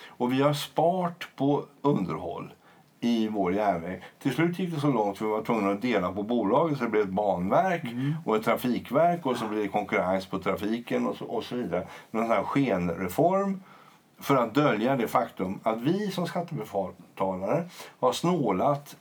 Och 0.08 0.34
vi 0.34 0.42
har 0.42 0.54
spart 0.54 1.28
på 1.36 1.66
underhåll 1.82 2.54
i 3.00 3.28
vår 3.28 3.54
järnväg. 3.54 4.04
Till 4.20 4.34
slut 4.34 4.60
gick 4.60 4.74
det 4.74 4.80
så 4.80 4.88
långt 4.88 5.16
att 5.16 5.22
vi 5.22 5.26
var 5.26 5.44
tvungna 5.44 5.72
att 5.72 5.82
dela 5.82 6.12
på 6.12 6.24
bolaget 6.24 6.78
så 6.78 6.84
det 6.84 6.90
blev 6.90 7.04
ett 7.04 7.10
banverk 7.10 7.84
mm. 7.84 8.14
och 8.26 8.36
ett 8.36 8.44
trafikverk 8.44 9.26
och 9.26 9.38
så 9.38 9.48
blev 9.48 9.62
det 9.62 9.68
konkurrens 9.68 10.26
på 10.26 10.40
trafiken 10.40 11.08
och 11.08 11.16
så, 11.16 11.26
och 11.26 11.44
så 11.44 11.56
vidare. 11.56 11.82
En 12.12 12.20
sån 12.20 12.28
här 12.28 12.44
skenreform 12.44 13.64
för 14.20 14.36
att 14.36 14.54
dölja 14.54 14.96
det 14.96 15.08
faktum 15.08 15.60
att 15.64 15.82
vi 15.82 16.12
som 16.12 16.28
skattebetalare 16.28 17.70
har 18.00 18.12
snålat 18.12 18.96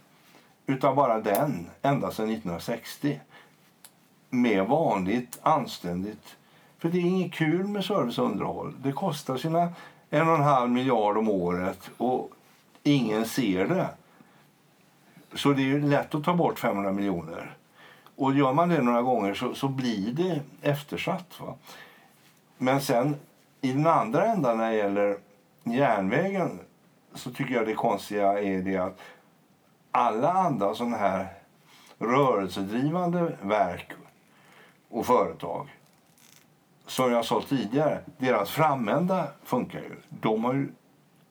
utav 0.66 0.94
bara 0.94 1.20
den 1.20 1.70
ända 1.82 2.10
sedan 2.10 2.30
1960 2.30 3.20
med 4.30 4.66
vanligt 4.66 5.38
anständigt. 5.42 6.36
För 6.80 6.88
det 6.88 6.98
är 6.98 7.02
inget 7.02 7.32
kul 7.32 7.66
med 7.66 7.84
service 7.84 8.18
och 8.18 8.24
underhåll. 8.26 8.74
Det 8.82 8.92
kostar 8.92 9.36
sina 9.36 9.72
en 10.10 10.28
och 10.28 10.34
en 10.34 10.42
halv 10.42 10.70
miljard 10.70 11.16
om 11.16 11.28
året 11.28 11.90
och 11.96 12.30
ingen 12.82 13.24
ser 13.24 13.66
det. 13.66 13.88
Så 15.34 15.52
det 15.52 15.72
är 15.72 15.80
lätt 15.80 16.14
att 16.14 16.24
ta 16.24 16.34
bort 16.34 16.58
500 16.58 16.92
miljoner. 16.92 17.56
Och 18.16 18.34
gör 18.34 18.52
man 18.52 18.68
det 18.68 18.82
några 18.82 19.02
gånger 19.02 19.34
så, 19.34 19.54
så 19.54 19.68
blir 19.68 20.12
det 20.12 20.40
eftersatt. 20.62 21.40
Va? 21.40 21.54
Men 22.58 22.80
sen 22.80 23.16
i 23.60 23.72
den 23.72 23.86
andra 23.86 24.26
ändan 24.26 24.58
när 24.58 24.70
det 24.70 24.76
gäller 24.76 25.18
järnvägen 25.64 26.58
så 27.14 27.30
tycker 27.30 27.54
jag 27.54 27.66
det 27.66 27.74
konstiga 27.74 28.42
är 28.42 28.62
det 28.62 28.76
att 28.76 29.00
alla 29.90 30.32
andra 30.32 30.74
sådana 30.74 30.96
här 30.96 31.26
rörelsedrivande 31.98 33.36
verk 33.42 33.92
och 34.88 35.06
företag 35.06 35.68
som 36.90 37.12
jag 37.12 37.24
sa 37.24 37.42
tidigare, 37.48 37.98
deras 38.18 38.50
framända 38.50 39.26
funkar 39.44 39.78
ju. 39.78 39.96
De 40.08 40.44
har 40.44 40.54
ju 40.54 40.68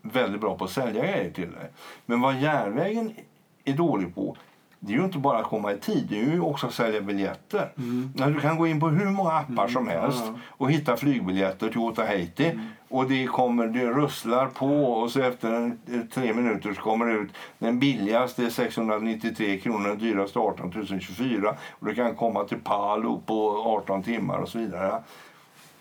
väldigt 0.01 0.41
bra 0.41 0.57
på 0.57 0.65
att 0.65 0.71
sälja 0.71 1.05
grejer 1.05 1.31
till 1.31 1.51
dig. 1.51 1.69
Men 2.05 2.21
vad 2.21 2.35
järnvägen 2.35 3.15
är 3.63 3.73
dålig 3.73 4.15
på 4.15 4.37
det 4.79 4.93
är 4.93 4.97
ju 4.97 5.03
inte 5.03 5.17
bara 5.17 5.37
att 5.37 5.45
komma 5.45 5.73
i 5.73 5.77
tid, 5.77 6.07
det 6.09 6.19
är 6.19 6.23
ju 6.23 6.41
också 6.41 6.67
att 6.67 6.73
sälja 6.73 7.01
biljetter. 7.01 7.71
Mm. 7.77 8.11
Du 8.15 8.39
kan 8.39 8.57
gå 8.57 8.67
in 8.67 8.79
på 8.79 8.89
hur 8.89 9.09
många 9.09 9.31
appar 9.31 9.53
mm. 9.53 9.69
som 9.69 9.87
helst 9.87 10.23
och 10.47 10.71
hitta 10.71 10.97
flygbiljetter 10.97 11.69
till 11.69 11.79
Otaheite. 11.79 12.45
Mm. 12.45 12.65
Och 12.89 13.09
det, 13.09 13.27
kommer, 13.27 13.67
det 13.67 13.85
russlar 13.85 14.47
på 14.47 14.83
och 14.83 15.11
så 15.11 15.21
efter 15.21 15.53
en, 15.53 15.79
tre 16.13 16.33
minuter 16.33 16.73
så 16.73 16.81
kommer 16.81 17.05
det 17.05 17.13
ut 17.13 17.31
den 17.59 17.79
billigaste 17.79 18.45
är 18.45 18.49
693 18.49 19.59
kronor, 19.59 19.89
den 19.89 19.97
dyraste 19.97 20.39
18 20.39 20.99
024. 20.99 21.55
Och 21.69 21.87
du 21.87 21.95
kan 21.95 22.15
komma 22.15 22.43
till 22.43 22.59
Palo 22.59 23.21
på 23.25 23.63
18 23.65 24.03
timmar 24.03 24.37
och 24.37 24.49
så 24.49 24.57
vidare. 24.57 25.03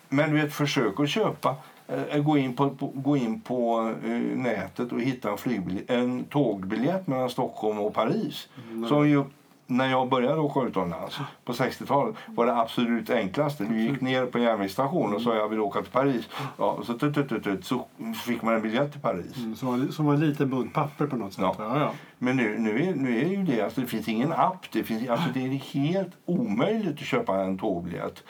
Men 0.09 0.31
du 0.31 0.37
vet, 0.37 0.53
försök 0.53 1.01
att 1.01 1.09
köpa 1.09 1.57
eh, 1.89 2.23
gå 2.23 2.39
in 2.39 2.57
på, 2.57 2.71
på, 2.71 2.87
gå 2.95 3.17
in 3.17 3.41
på 3.41 3.93
eh, 4.05 4.11
nätet 4.37 4.93
och 4.93 5.01
hitta 5.01 5.31
en, 5.31 5.85
en 5.89 6.25
tågbiljett 6.25 7.07
mellan 7.07 7.31
Stockholm 7.31 7.79
och 7.79 7.95
Paris. 7.95 8.49
Mm. 8.71 8.89
Som 8.89 9.09
ju 9.09 9.25
när 9.71 9.91
jag 9.91 10.09
började 10.09 10.41
åka 10.41 10.61
utomlands 10.61 11.19
på 11.45 11.53
60-talet 11.53 12.17
var 12.27 12.47
det 12.47 12.57
absolut 12.57 13.11
enklaste. 13.11 13.65
Du 13.65 13.81
gick 13.81 14.01
ner 14.01 14.27
på 14.27 14.39
järnvägsstationen 14.39 15.15
och 15.15 15.23
sa 15.23 15.35
jag 15.35 15.49
vill 15.49 15.61
åka 15.61 15.83
till 15.83 15.93
Paris. 15.93 16.29
Ja, 16.57 16.79
så, 16.85 16.99
tut, 16.99 17.15
tut, 17.15 17.45
tut, 17.45 17.65
så 17.65 17.87
fick 18.25 18.43
man 18.43 18.55
en 18.55 18.63
biljett 18.63 18.93
till 18.93 19.01
Paris. 19.01 19.37
Mm, 19.37 19.57
som, 19.57 19.93
som 19.93 20.09
en 20.09 20.21
liten 20.21 20.51
bunt 20.51 20.75
papper 20.75 21.07
på 21.07 21.17
något 21.17 21.33
sätt. 21.33 21.45
Ja. 21.45 21.55
Ja, 21.59 21.81
ja. 21.81 21.93
Men 22.19 22.37
nu, 22.37 22.59
nu, 22.59 22.83
är, 22.83 22.95
nu 22.95 23.19
är 23.19 23.29
ju 23.29 23.43
det, 23.43 23.63
alltså, 23.63 23.81
det 23.81 23.87
finns 23.87 24.09
ingen 24.09 24.33
app. 24.33 24.71
Det, 24.73 24.85
finns, 24.85 25.09
alltså, 25.09 25.29
det 25.35 25.41
är 25.41 25.49
helt 25.49 26.13
omöjligt 26.25 27.01
att 27.01 27.07
köpa 27.07 27.41
en 27.41 27.59
tågbiljett 27.59 28.23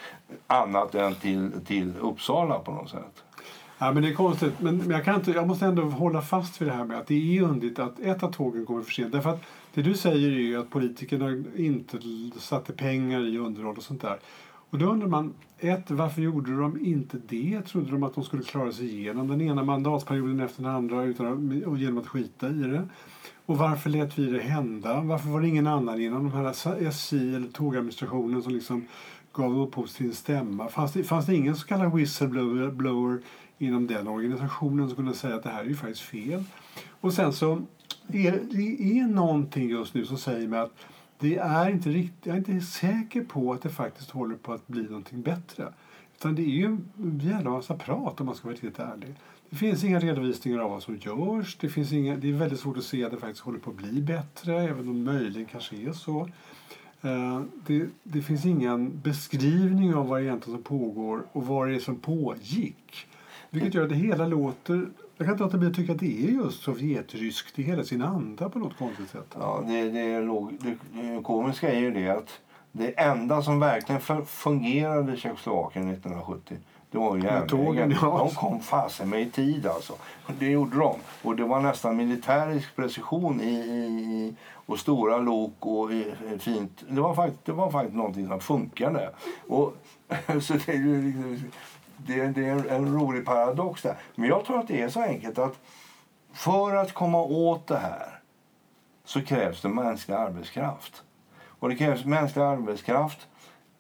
annat 0.47 0.95
än 0.95 1.15
till, 1.15 1.51
till 1.67 1.93
Uppsala 2.01 2.59
på 2.59 2.71
något 2.71 2.91
sätt. 2.91 3.23
Ja, 3.79 3.93
men 3.93 4.03
det 4.03 4.09
är 4.09 4.15
konstigt. 4.15 4.61
Men 4.61 4.91
jag, 4.91 5.05
kan 5.05 5.15
inte, 5.15 5.31
jag 5.31 5.47
måste 5.47 5.67
ändå 5.67 5.83
hålla 5.83 6.23
fast 6.23 6.61
vid 6.61 6.69
det 6.69 6.75
här 6.75 6.85
med 6.85 6.99
att 6.99 7.07
det 7.07 7.39
är 7.39 7.43
underligt 7.43 7.79
att 7.79 8.01
ett 8.01 8.23
av 8.23 8.33
tågen 8.33 8.67
kommer 8.67 8.83
för 8.83 8.93
sent. 8.93 9.13
Därför 9.13 9.31
att 9.31 9.43
det 9.79 9.83
du 9.83 9.95
säger 9.95 10.29
är 10.29 10.41
ju 10.41 10.61
att 10.61 10.71
politikerna 10.71 11.45
inte 11.57 11.99
satte 12.39 12.73
pengar 12.73 13.27
i 13.27 13.39
underhåll 13.39 13.77
och 13.77 13.83
sånt 13.83 14.01
där. 14.01 14.19
Och 14.71 14.79
då 14.79 14.87
undrar 14.87 15.09
man, 15.09 15.35
ett, 15.59 15.91
varför 15.91 16.23
gjorde 16.23 16.57
de 16.57 16.87
inte 16.87 17.17
det? 17.29 17.63
Trodde 17.63 17.91
de 17.91 18.03
att 18.03 18.15
de 18.15 18.25
skulle 18.25 18.43
klara 18.43 18.73
sig 18.73 18.99
igenom 18.99 19.29
den 19.29 19.41
ena 19.41 19.63
mandatperioden 19.65 20.41
efter 20.41 20.63
den 20.63 20.75
andra 20.75 21.05
utan 21.05 21.63
och 21.67 21.79
genom 21.79 21.99
att 21.99 22.07
skita 22.07 22.49
i 22.49 22.53
det? 22.53 22.89
Och 23.47 23.59
varför 23.59 23.91
lät 23.91 24.19
vi 24.19 24.27
det 24.27 24.41
hända? 24.41 25.01
Varför 25.01 25.29
var 25.29 25.41
det 25.41 25.49
ingen 25.49 25.67
annan 25.67 26.01
inom 26.01 26.31
de 26.31 26.33
här 26.33 26.79
SJ 26.89 27.35
eller 27.35 27.49
tågadministrationen 27.49 28.43
som 28.43 28.55
liksom 28.55 28.87
gav 29.33 29.61
upphov 29.61 29.87
till 29.87 30.07
en 30.07 30.15
stämma? 30.15 30.69
Fanns 30.69 30.93
det, 30.93 31.05
fanns 31.05 31.27
det 31.27 31.35
ingen 31.35 31.57
så 31.57 31.67
kallad 31.67 31.95
whistleblower 31.95 33.21
inom 33.59 33.87
den 33.87 34.09
organisationen 34.09 34.89
som 34.89 34.97
kunde 34.97 35.15
säga 35.15 35.35
att 35.35 35.43
det 35.43 35.51
här 35.51 35.65
är 35.65 35.69
ju 35.69 35.77
faktiskt 35.77 36.01
fel? 36.03 36.45
Och 37.01 37.13
sen 37.13 37.33
så 37.33 37.63
är 38.13 38.41
det 38.51 38.99
är 38.99 39.07
någonting 39.07 39.69
just 39.69 39.95
nu 39.95 40.07
som 40.07 40.19
säger 40.19 40.49
mig 40.49 40.61
att 40.61 40.73
det 41.19 41.37
är 41.37 41.71
inte 41.71 41.91
riktigt, 41.91 42.27
jag 42.27 42.35
är 42.35 42.39
inte 42.39 42.67
säker 42.67 43.25
på 43.25 43.53
att 43.53 43.63
det 43.63 43.69
faktiskt 43.69 44.11
håller 44.11 44.37
på 44.37 44.53
att 44.53 44.67
bli 44.67 44.83
någonting 44.83 45.23
bättre. 45.23 45.73
Utan 46.17 46.35
det 46.35 46.43
är 46.43 46.47
ju 46.47 46.65
en 46.65 47.21
jävla 47.23 47.51
massa 47.51 47.75
prat 47.75 48.21
om 48.21 48.27
man 48.27 48.35
ska 48.35 48.45
vara 48.45 48.55
riktigt 48.55 48.79
ärlig. 48.79 49.15
Det 49.51 49.57
finns 49.57 49.85
inga 49.85 50.01
redovisningar 50.01 50.59
av 50.59 50.71
vad 50.71 50.83
som 50.83 50.97
görs. 50.97 51.57
Det, 51.61 51.69
finns 51.69 51.93
inga, 51.93 52.17
det 52.17 52.29
är 52.29 52.33
väldigt 52.33 52.61
svårt 52.61 52.77
att 52.77 52.85
se 52.85 53.05
att 53.05 53.11
det 53.11 53.17
faktiskt 53.17 53.45
håller 53.45 53.59
på 53.59 53.71
att 53.71 53.77
bli 53.77 54.03
bättre, 54.03 54.63
även 54.63 54.89
om 54.89 55.05
det 55.05 55.13
möjligen 55.13 55.49
kanske 55.49 55.77
är 55.77 55.93
så. 55.93 56.29
Eh, 57.03 57.43
det, 57.67 57.87
det, 58.03 58.23
finns 58.23 58.47
ingen 58.47 59.01
beskrivning 59.01 59.95
av 59.95 60.09
vad 60.09 60.23
egentligen 60.23 60.57
som 60.59 60.63
pågår 60.63 61.23
och 61.33 61.47
vad 61.47 61.69
det 61.69 61.75
är 61.75 61.81
som 61.81 61.97
pågick. 61.97 63.07
Vilket 63.51 63.75
gör 63.75 63.83
att 63.83 63.89
det 63.89 63.95
hela 63.95 64.27
låter 64.27 64.87
jag 65.19 65.27
kan 65.27 65.35
inte 65.35 65.45
låta 65.45 65.59
bli 65.59 65.69
att 65.69 65.75
tycka 65.75 65.93
att 65.93 65.99
det 65.99 66.25
är 66.25 66.31
just 66.31 66.63
sovjetryskt 66.63 67.59
i 67.59 67.63
hela 67.63 67.85
sin 67.85 68.03
anda 68.03 68.49
på 68.49 68.59
något 68.59 68.79
konstigt 68.79 69.11
sätt. 69.11 69.37
Ja, 69.39 69.65
det, 69.67 69.91
det, 69.91 70.01
är 70.01 70.23
låg, 70.23 70.57
det, 70.61 71.23
komiska 71.23 71.73
är 71.73 71.81
ju 71.81 71.91
det 71.91 72.09
att 72.09 72.41
det 72.73 73.01
enda 73.01 73.43
som 73.43 73.61
verkligen 73.61 74.27
fungerade 74.27 75.15
i 75.15 75.17
Tjeckoslovakien 75.17 75.91
1970 75.91 76.57
det 76.91 76.99
var 76.99 77.17
järnvägen. 77.17 77.95
Ja. 78.03 78.19
De 78.19 78.31
kom 78.31 78.61
fasen 78.61 79.09
med 79.09 79.23
i 79.23 79.31
tid 79.31 79.67
alltså. 79.67 79.93
Det 80.39 80.51
gjorde 80.51 80.79
de. 80.79 80.97
Och 81.23 81.37
det 81.37 81.45
var 81.45 81.61
nästan 81.61 81.97
militärisk 81.97 82.77
precision 82.77 83.41
i, 83.41 83.55
i 83.55 84.35
och 84.55 84.79
stora 84.79 85.19
lok 85.19 85.55
och 85.59 85.93
i, 85.93 86.15
fint. 86.39 86.85
Det 86.89 87.01
var 87.01 87.15
faktiskt, 87.15 87.45
det 87.45 87.53
var 87.53 87.71
faktiskt 87.71 87.97
någonting 87.97 88.29
som 88.29 88.41
funkade. 88.41 89.11
Och, 89.49 89.75
så 90.43 90.55
det 90.67 90.73
det, 92.07 92.27
det 92.27 92.49
är 92.49 92.67
en, 92.67 92.95
rolig 92.95 93.27
paradox 93.27 93.83
där. 93.83 93.97
Men 94.15 94.29
jag 94.29 94.45
tror 94.45 94.59
att 94.59 94.69
det 94.69 94.83
är 94.83 94.89
så 94.89 95.03
enkelt 95.03 95.39
att 95.39 95.59
för 96.33 96.75
att 96.75 96.95
komma 96.95 97.23
åt 97.23 97.67
det 97.67 97.79
här 97.79 98.21
så 99.05 99.23
krävs 99.23 99.63
det 99.63 99.69
mänsklig 99.69 100.15
arbetskraft. 100.15 101.03
Och 101.47 101.69
det 101.69 101.77
krävs 101.77 102.05
mänsklig 102.05 102.43
arbetskraft 102.43 103.27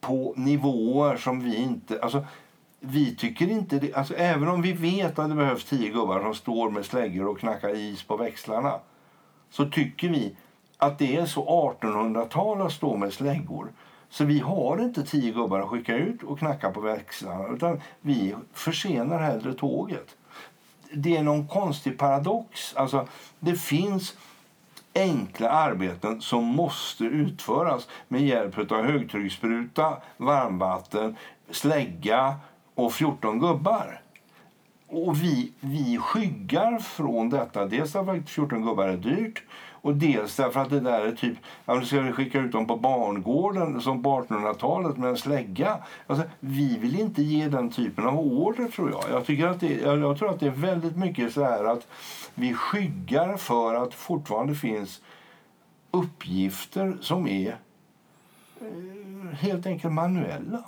på 0.00 0.34
nivåer 0.36 1.16
som 1.16 1.40
vi 1.40 1.56
inte... 1.56 2.00
Alltså, 2.02 2.26
vi 2.80 3.16
tycker 3.16 3.50
inte 3.50 3.78
det, 3.78 3.94
alltså, 3.94 4.14
även 4.14 4.48
om 4.48 4.62
vi 4.62 4.72
vet 4.72 5.18
att 5.18 5.28
det 5.28 5.34
behövs 5.34 5.64
tio 5.64 5.90
gubbar 5.90 6.20
som 6.20 6.34
står 6.34 6.70
med 6.70 6.84
släggor 6.84 7.28
och 7.28 7.38
knackar 7.38 7.76
is 7.76 8.02
på 8.02 8.16
växlarna 8.16 8.80
så 9.50 9.70
tycker 9.70 10.08
vi 10.08 10.36
att 10.76 10.98
det 10.98 11.16
är 11.16 11.26
så 11.26 11.74
1800-tal 11.80 12.62
att 12.62 12.72
stå 12.72 12.96
med 12.96 13.12
släggor 13.12 13.72
så 14.10 14.24
vi 14.24 14.38
har 14.38 14.82
inte 14.82 15.02
tio 15.02 15.32
gubbar 15.32 15.60
att 15.60 15.68
skicka 15.68 15.96
ut 15.96 16.22
och 16.22 16.38
knacka 16.38 16.70
på 16.70 16.80
växlarna 16.80 17.48
utan 17.48 17.80
vi 18.00 18.34
försenar 18.52 19.18
hellre 19.18 19.54
tåget. 19.54 20.16
Det 20.92 21.16
är 21.16 21.22
någon 21.22 21.48
konstig 21.48 21.98
paradox. 21.98 22.76
Alltså, 22.76 23.08
det 23.40 23.54
finns 23.54 24.14
enkla 24.94 25.50
arbeten 25.50 26.20
som 26.20 26.44
måste 26.44 27.04
utföras 27.04 27.88
med 28.08 28.22
hjälp 28.22 28.72
av 28.72 28.84
högtrycksspruta, 28.84 29.96
varmvatten, 30.16 31.16
slägga 31.50 32.36
och 32.74 32.92
14 32.92 33.40
gubbar. 33.40 34.00
Och 34.86 35.22
vi, 35.22 35.52
vi 35.60 35.98
skyggar 35.98 36.78
från 36.78 37.30
detta. 37.30 37.66
Dels 37.66 37.92
därför 37.92 38.16
att 38.18 38.30
14 38.30 38.62
gubbar 38.62 38.88
är 38.88 38.96
dyrt 38.96 39.42
och 39.88 39.94
dels 39.94 40.36
därför 40.36 40.60
att 40.60 40.70
det 40.70 40.80
där 40.80 41.00
är 41.00 41.12
typ, 41.12 41.38
ja, 41.64 41.74
nu 41.74 41.84
ska 41.84 42.00
vi 42.00 42.12
skicka 42.12 42.40
ut 42.40 42.52
dem 42.52 42.66
på 42.66 42.76
barngården 42.76 43.80
som 43.80 44.02
på 44.02 44.20
1800-talet 44.20 44.96
med 44.96 45.10
en 45.10 45.16
slägga. 45.16 45.78
Alltså, 46.06 46.24
vi 46.40 46.78
vill 46.78 47.00
inte 47.00 47.22
ge 47.22 47.48
den 47.48 47.70
typen 47.70 48.06
av 48.06 48.18
order 48.18 48.68
tror 48.68 48.90
jag. 48.90 49.04
Jag, 49.10 49.26
tycker 49.26 49.46
att 49.46 49.60
det, 49.60 49.74
jag, 49.74 49.98
jag 49.98 50.18
tror 50.18 50.30
att 50.30 50.40
det 50.40 50.46
är 50.46 50.50
väldigt 50.50 50.96
mycket 50.96 51.32
så 51.32 51.44
här 51.44 51.64
att 51.64 51.86
vi 52.34 52.54
skyggar 52.54 53.36
för 53.36 53.74
att 53.74 53.94
fortfarande 53.94 54.54
finns 54.54 55.00
uppgifter 55.90 56.96
som 57.00 57.26
är 57.26 57.58
eh, 58.60 59.34
helt 59.38 59.66
enkelt 59.66 59.94
manuella 59.94 60.64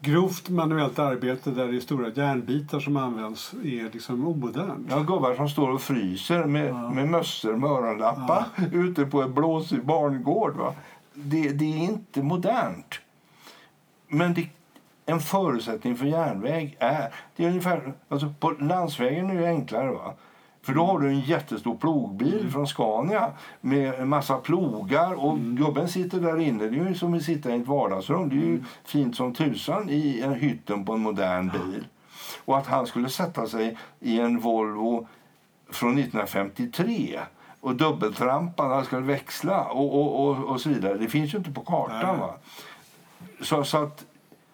grovt 0.00 0.48
manuellt 0.48 0.98
arbete 0.98 1.50
där 1.50 1.68
det 1.68 1.76
är 1.76 1.80
stora 1.80 2.08
järnbitar 2.08 2.80
som 2.80 2.96
används 2.96 3.52
är 3.64 3.92
liksom 3.92 4.26
omodernt. 4.28 4.86
Ja, 4.90 4.98
gubbar 5.00 5.34
som 5.34 5.48
står 5.48 5.70
och 5.70 5.82
fryser 5.82 6.44
med, 6.44 6.68
Ja. 6.68 6.90
med 6.90 7.08
mössor 7.08 7.56
med 7.56 7.70
öronlappar 7.70 8.44
ute 8.72 9.06
på 9.06 9.22
en 9.22 9.34
blåsig 9.34 9.84
barngård. 9.84 10.56
Va? 10.56 10.74
Det, 11.14 11.48
det 11.52 11.64
är 11.64 11.78
inte 11.78 12.22
modernt. 12.22 12.94
Men 14.08 14.34
det, 14.34 14.48
en 15.06 15.20
förutsättning 15.20 15.96
för 15.96 16.06
järnväg 16.06 16.76
är... 16.80 17.14
Det 17.36 17.44
är 17.44 17.48
ungefär, 17.48 17.92
alltså 18.08 18.34
på 18.40 18.50
landsvägen 18.50 19.30
är 19.30 19.40
det 19.40 19.46
enklare. 19.48 19.90
Va? 19.90 20.14
För 20.62 20.74
då 20.74 20.84
har 20.84 20.98
du 21.00 21.08
en 21.08 21.20
jättestor 21.20 21.76
plogbil 21.76 22.50
från 22.50 22.66
Scania 22.66 23.32
med 23.60 23.94
en 23.94 24.08
massa 24.08 24.36
plogar 24.36 25.12
och 25.12 25.38
gubben 25.38 25.88
sitter 25.88 26.20
där 26.20 26.40
inne. 26.40 26.66
Det 26.66 26.78
är 26.78 26.88
ju 26.88 26.94
som 26.94 27.14
att 27.14 27.22
sitta 27.22 27.54
i 27.54 27.60
ett 27.60 27.66
vardagsrum. 27.66 28.28
Det 28.28 28.34
är 28.34 28.46
ju 28.46 28.64
fint 28.84 29.16
som 29.16 29.34
tusan 29.34 29.90
i 29.90 30.20
en 30.20 30.34
hytten 30.34 30.84
på 30.84 30.92
en 30.92 31.00
modern 31.00 31.48
bil. 31.48 31.86
Och 32.44 32.58
att 32.58 32.66
han 32.66 32.86
skulle 32.86 33.08
sätta 33.08 33.46
sig 33.46 33.78
i 34.00 34.20
en 34.20 34.38
Volvo 34.38 35.08
från 35.70 35.98
1953 35.98 37.20
och 37.60 37.76
dubbeltrampa 37.76 38.68
när 38.68 38.74
han 38.74 38.84
skulle 38.84 39.02
växla 39.02 39.64
och, 39.64 39.94
och, 39.94 40.28
och, 40.28 40.44
och 40.44 40.60
så 40.60 40.68
vidare. 40.68 40.98
Det 40.98 41.08
finns 41.08 41.34
ju 41.34 41.38
inte 41.38 41.50
på 41.50 41.60
kartan. 41.60 42.18
Nej. 42.18 42.20
Va? 42.20 42.34
Så, 43.40 43.64
så 43.64 43.78
att 43.78 44.04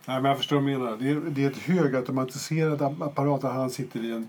Nej, 0.09 0.23
men 0.23 0.29
jag 0.29 0.39
förstår 0.39 0.57
vad 0.57 0.65
du 0.65 0.79
menar. 0.79 0.97
Det 0.97 1.11
är, 1.11 1.15
det 1.15 1.45
är 1.45 1.51
ett 1.51 1.59
högautomatiserat 1.59 2.83
apparat 2.83 3.41
där 3.41 3.51
han 3.51 3.71
sitter 3.71 4.05
i 4.05 4.13
en, 4.13 4.29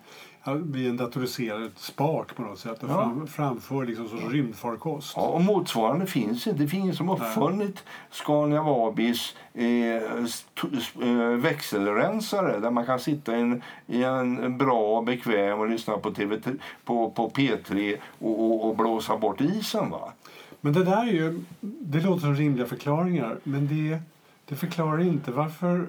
vid 0.56 0.90
en 0.90 0.98
datoriserad 0.98 1.72
spak 1.76 2.36
på 2.36 2.42
något 2.42 2.60
sätt 2.60 2.84
och 2.84 2.90
fram, 2.90 3.28
framför 3.28 3.86
liksom 3.86 4.10
sorts 4.10 4.26
rymdfarkost. 4.30 5.14
Ja, 5.16 5.22
och 5.22 5.42
motsvarande 5.42 6.06
finns 6.06 6.48
inte. 6.48 6.64
Det 6.64 6.68
finns 6.68 6.84
ingen 6.84 6.96
som 6.96 7.10
uppfunnit 7.10 7.84
Scania 8.12 8.62
Vabis 8.62 9.36
eh, 9.54 9.66
eh, 9.66 11.18
växelrensare 11.38 12.60
där 12.60 12.72
man 12.72 12.86
kan 12.86 13.00
sitta 13.00 13.38
i 13.38 13.42
en, 13.42 13.62
i 13.88 14.04
en 14.04 14.58
bra, 14.58 15.02
bekväm 15.02 15.60
och 15.60 15.70
lyssna 15.70 15.98
på, 15.98 16.12
TV, 16.12 16.40
på, 16.86 17.12
på 17.12 17.30
P3 17.30 17.98
och, 18.20 18.46
och, 18.46 18.70
och 18.70 18.78
blåsa 18.78 19.18
bort 19.18 19.42
isen. 19.42 19.90
Va? 19.90 20.14
Men 20.62 20.74
det 20.74 20.84
där 20.84 21.08
är 21.08 21.12
ju, 21.12 21.44
det 21.62 22.02
låter 22.02 22.22
som 22.22 22.36
rimliga 22.36 22.66
förklaringar 22.66 23.38
men 23.44 23.68
det, 23.68 24.00
det 24.46 24.56
förklarar 24.56 25.02
inte 25.02 25.32
varför 25.32 25.88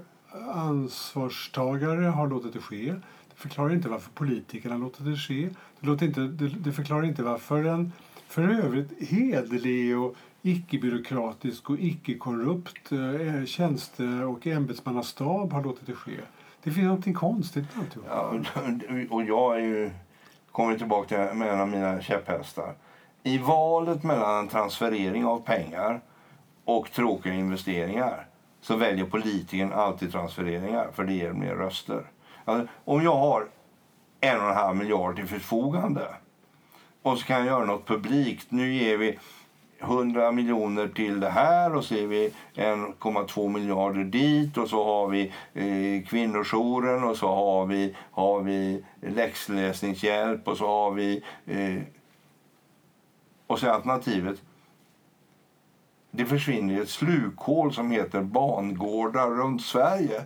ansvarstagare 0.54 2.04
har 2.04 2.28
låtit 2.28 2.52
det 2.52 2.60
ske. 2.60 2.94
Det 3.38 3.42
förklarar 3.42 3.72
inte 3.72 3.88
varför 3.88 4.10
politikerna 4.10 4.76
låter 4.76 5.04
låtit 5.04 5.14
det 5.14 5.34
ske. 5.34 5.48
Det, 5.80 5.86
låter 5.86 6.06
inte, 6.06 6.20
det, 6.20 6.48
det 6.48 6.72
förklarar 6.72 7.04
inte 7.04 7.22
varför 7.22 7.64
en 7.64 7.92
för 8.28 8.48
övrigt 8.48 9.08
hederlig 9.08 9.98
och 9.98 10.14
icke-byråkratisk 10.42 11.70
och 11.70 11.78
icke-korrupt 11.78 12.92
eh, 12.92 13.44
tjänste 13.44 14.04
och 14.04 14.46
ämbetsmannastab 14.46 15.52
har 15.52 15.64
låtit 15.64 15.86
det 15.86 15.94
ske. 15.94 16.12
Det 16.62 16.70
finns 16.70 17.06
något 17.06 17.16
konstigt 17.16 17.76
med 17.76 17.84
alltihop. 17.84 18.06
Ja, 18.10 19.06
och 19.10 19.22
jag 19.22 19.56
är 19.56 19.60
ju, 19.60 19.90
kommer 20.52 20.78
tillbaka 20.78 21.08
till 21.08 21.42
en 21.42 21.60
av 21.60 21.68
mina 21.68 22.00
käpphästar. 22.00 22.74
I 23.22 23.38
valet 23.38 24.02
mellan 24.02 24.38
en 24.38 24.48
transferering 24.48 25.24
av 25.24 25.40
pengar 25.40 26.00
och 26.64 26.92
tråkiga 26.92 27.34
investeringar 27.34 28.26
så 28.60 28.76
väljer 28.76 29.04
politikern 29.04 29.72
alltid 29.72 30.12
transfereringar 30.12 30.88
för 30.92 31.04
det 31.04 31.12
ger 31.12 31.32
mer 31.32 31.54
röster. 31.54 32.04
Om 32.84 33.02
jag 33.02 33.16
har 33.16 33.46
en 34.20 34.40
och 34.40 34.48
en 34.48 34.56
halv 34.56 34.76
miljard 34.76 35.16
till 35.16 35.26
förfogande 35.26 36.08
och 37.02 37.18
så 37.18 37.26
kan 37.26 37.36
jag 37.36 37.46
göra 37.46 37.64
något 37.64 37.86
publikt. 37.86 38.46
Nu 38.48 38.74
ger 38.74 38.98
vi 38.98 39.18
100 39.80 40.32
miljoner 40.32 40.88
till 40.88 41.20
det 41.20 41.30
här 41.30 41.74
och 41.74 41.84
så 41.84 41.94
ger 41.94 42.06
vi 42.06 42.32
1,2 42.54 43.48
miljarder 43.48 44.04
dit 44.04 44.56
och 44.56 44.68
så 44.68 44.84
har 44.84 45.08
vi 45.08 45.32
eh, 45.54 46.08
kvinnojouren 46.08 47.04
och 47.04 47.16
så 47.16 47.28
har 47.28 47.66
vi, 47.66 47.96
har 48.10 48.40
vi 48.40 48.84
läxläsningshjälp 49.00 50.48
och 50.48 50.56
så 50.56 50.66
har 50.66 50.90
vi... 50.90 51.22
Eh, 51.46 51.82
och 53.46 53.58
så 53.58 53.66
är 53.66 53.70
alternativet 53.70 54.42
det 56.10 56.24
försvinner 56.24 56.74
i 56.74 56.78
ett 56.78 56.88
slukhål 56.88 57.74
som 57.74 57.90
heter 57.90 58.22
bangårdar 58.22 59.30
runt 59.30 59.62
Sverige. 59.62 60.24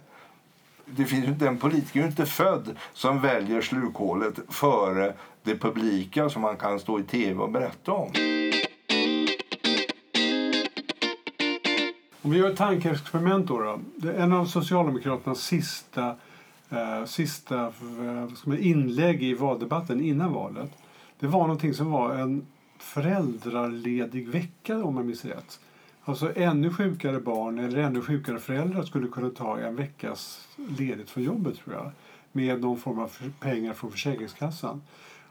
Det 0.86 1.04
finns 1.04 1.28
inte 1.28 1.48
en 1.48 1.58
politiker 1.58 2.00
är 2.00 2.04
ju 2.04 2.10
inte 2.10 2.26
född 2.26 2.76
som 2.92 3.20
väljer 3.20 3.60
slukhålet 3.60 4.38
före 4.48 5.14
det 5.42 5.56
publika 5.56 6.28
som 6.28 6.42
man 6.42 6.56
kan 6.56 6.80
stå 6.80 7.00
i 7.00 7.02
tv 7.02 7.40
och 7.40 7.50
berätta 7.50 7.92
om. 7.92 8.12
Om 12.22 12.30
vi 12.30 12.38
gör 12.38 12.50
ett 12.50 12.56
tankeexperiment 12.56 13.48
då. 13.48 13.60
då. 13.60 13.80
Det 13.96 14.12
är 14.12 14.22
en 14.22 14.32
av 14.32 14.46
Socialdemokraternas 14.46 15.40
sista, 15.40 16.16
eh, 16.70 17.04
sista 17.04 17.60
eh, 17.66 17.72
vad 18.28 18.36
ska 18.36 18.50
man, 18.50 18.58
inlägg 18.58 19.22
i 19.22 19.34
valdebatten 19.34 20.00
innan 20.00 20.32
valet. 20.32 20.70
Det 21.18 21.26
var 21.26 21.40
någonting 21.40 21.74
som 21.74 21.90
var 21.90 22.14
en 22.14 22.46
föräldraledig 22.78 24.28
vecka 24.28 24.84
om 24.84 24.96
jag 24.96 25.06
minns 25.06 25.24
rätt. 25.24 25.60
Alltså 26.04 26.32
ännu 26.36 26.70
sjukare 26.70 27.20
barn 27.20 27.58
eller 27.58 27.78
ännu 27.78 28.00
sjukare 28.00 28.38
föräldrar 28.38 28.82
skulle 28.82 29.08
kunna 29.08 29.30
ta 29.30 29.58
en 29.58 29.76
veckas 29.76 30.48
ledigt 30.78 31.10
från 31.10 31.22
jobbet 31.22 31.58
tror 31.58 31.76
jag. 31.76 31.90
Med 32.32 32.60
någon 32.60 32.78
form 32.78 32.98
av 32.98 33.12
pengar 33.40 33.72
från 33.72 33.90
Försäkringskassan. 33.90 34.82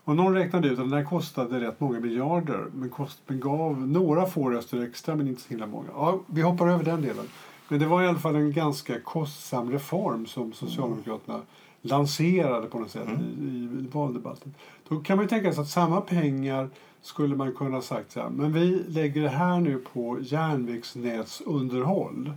Och 0.04 0.16
någon 0.16 0.34
räknade 0.34 0.68
ut 0.68 0.80
att 0.80 0.90
den 0.90 0.98
här 0.98 1.06
kostade 1.06 1.60
rätt 1.60 1.80
många 1.80 2.00
miljarder 2.00 2.66
men, 2.74 2.90
kost, 2.90 3.22
men 3.28 3.40
gav 3.40 3.88
några 3.88 4.26
få 4.26 4.50
röster 4.50 4.82
extra 4.82 5.16
men 5.16 5.28
inte 5.28 5.42
så 5.42 5.50
himla 5.50 5.68
många. 5.68 5.88
Ja, 5.94 6.20
vi 6.28 6.42
hoppar 6.42 6.68
över 6.68 6.84
den 6.84 7.02
delen. 7.02 7.26
Men 7.72 7.80
det 7.80 7.86
var 7.86 8.04
i 8.04 8.08
alla 8.08 8.20
fall 8.20 8.36
en 8.36 8.52
ganska 8.52 9.00
kostsam 9.00 9.72
reform 9.72 10.26
som 10.26 10.54
Socialdemokraterna 10.54 11.42
lanserade 11.82 12.68
på 12.68 12.80
något 12.80 12.92
sätt 12.92 13.10
i, 13.10 13.14
i 13.44 13.88
valdebatten. 13.92 14.54
Då 14.88 15.00
kan 15.00 15.18
man 15.18 15.26
ju 15.26 15.30
tänka 15.30 15.54
sig 15.54 15.62
att 15.62 15.70
samma 15.70 16.02
pengar 16.02 16.70
skulle 17.02 17.36
man 17.36 17.54
kunna 17.54 17.78
ha 17.78 17.82
sagt 17.82 18.12
så 18.12 18.20
här, 18.20 18.30
men 18.30 18.54
vi 18.54 18.84
lägger 18.88 19.22
det 19.22 19.30
här 19.30 19.60
nu 19.60 19.78
på 19.94 20.18
järnvägsnätsunderhåll. 20.22 22.34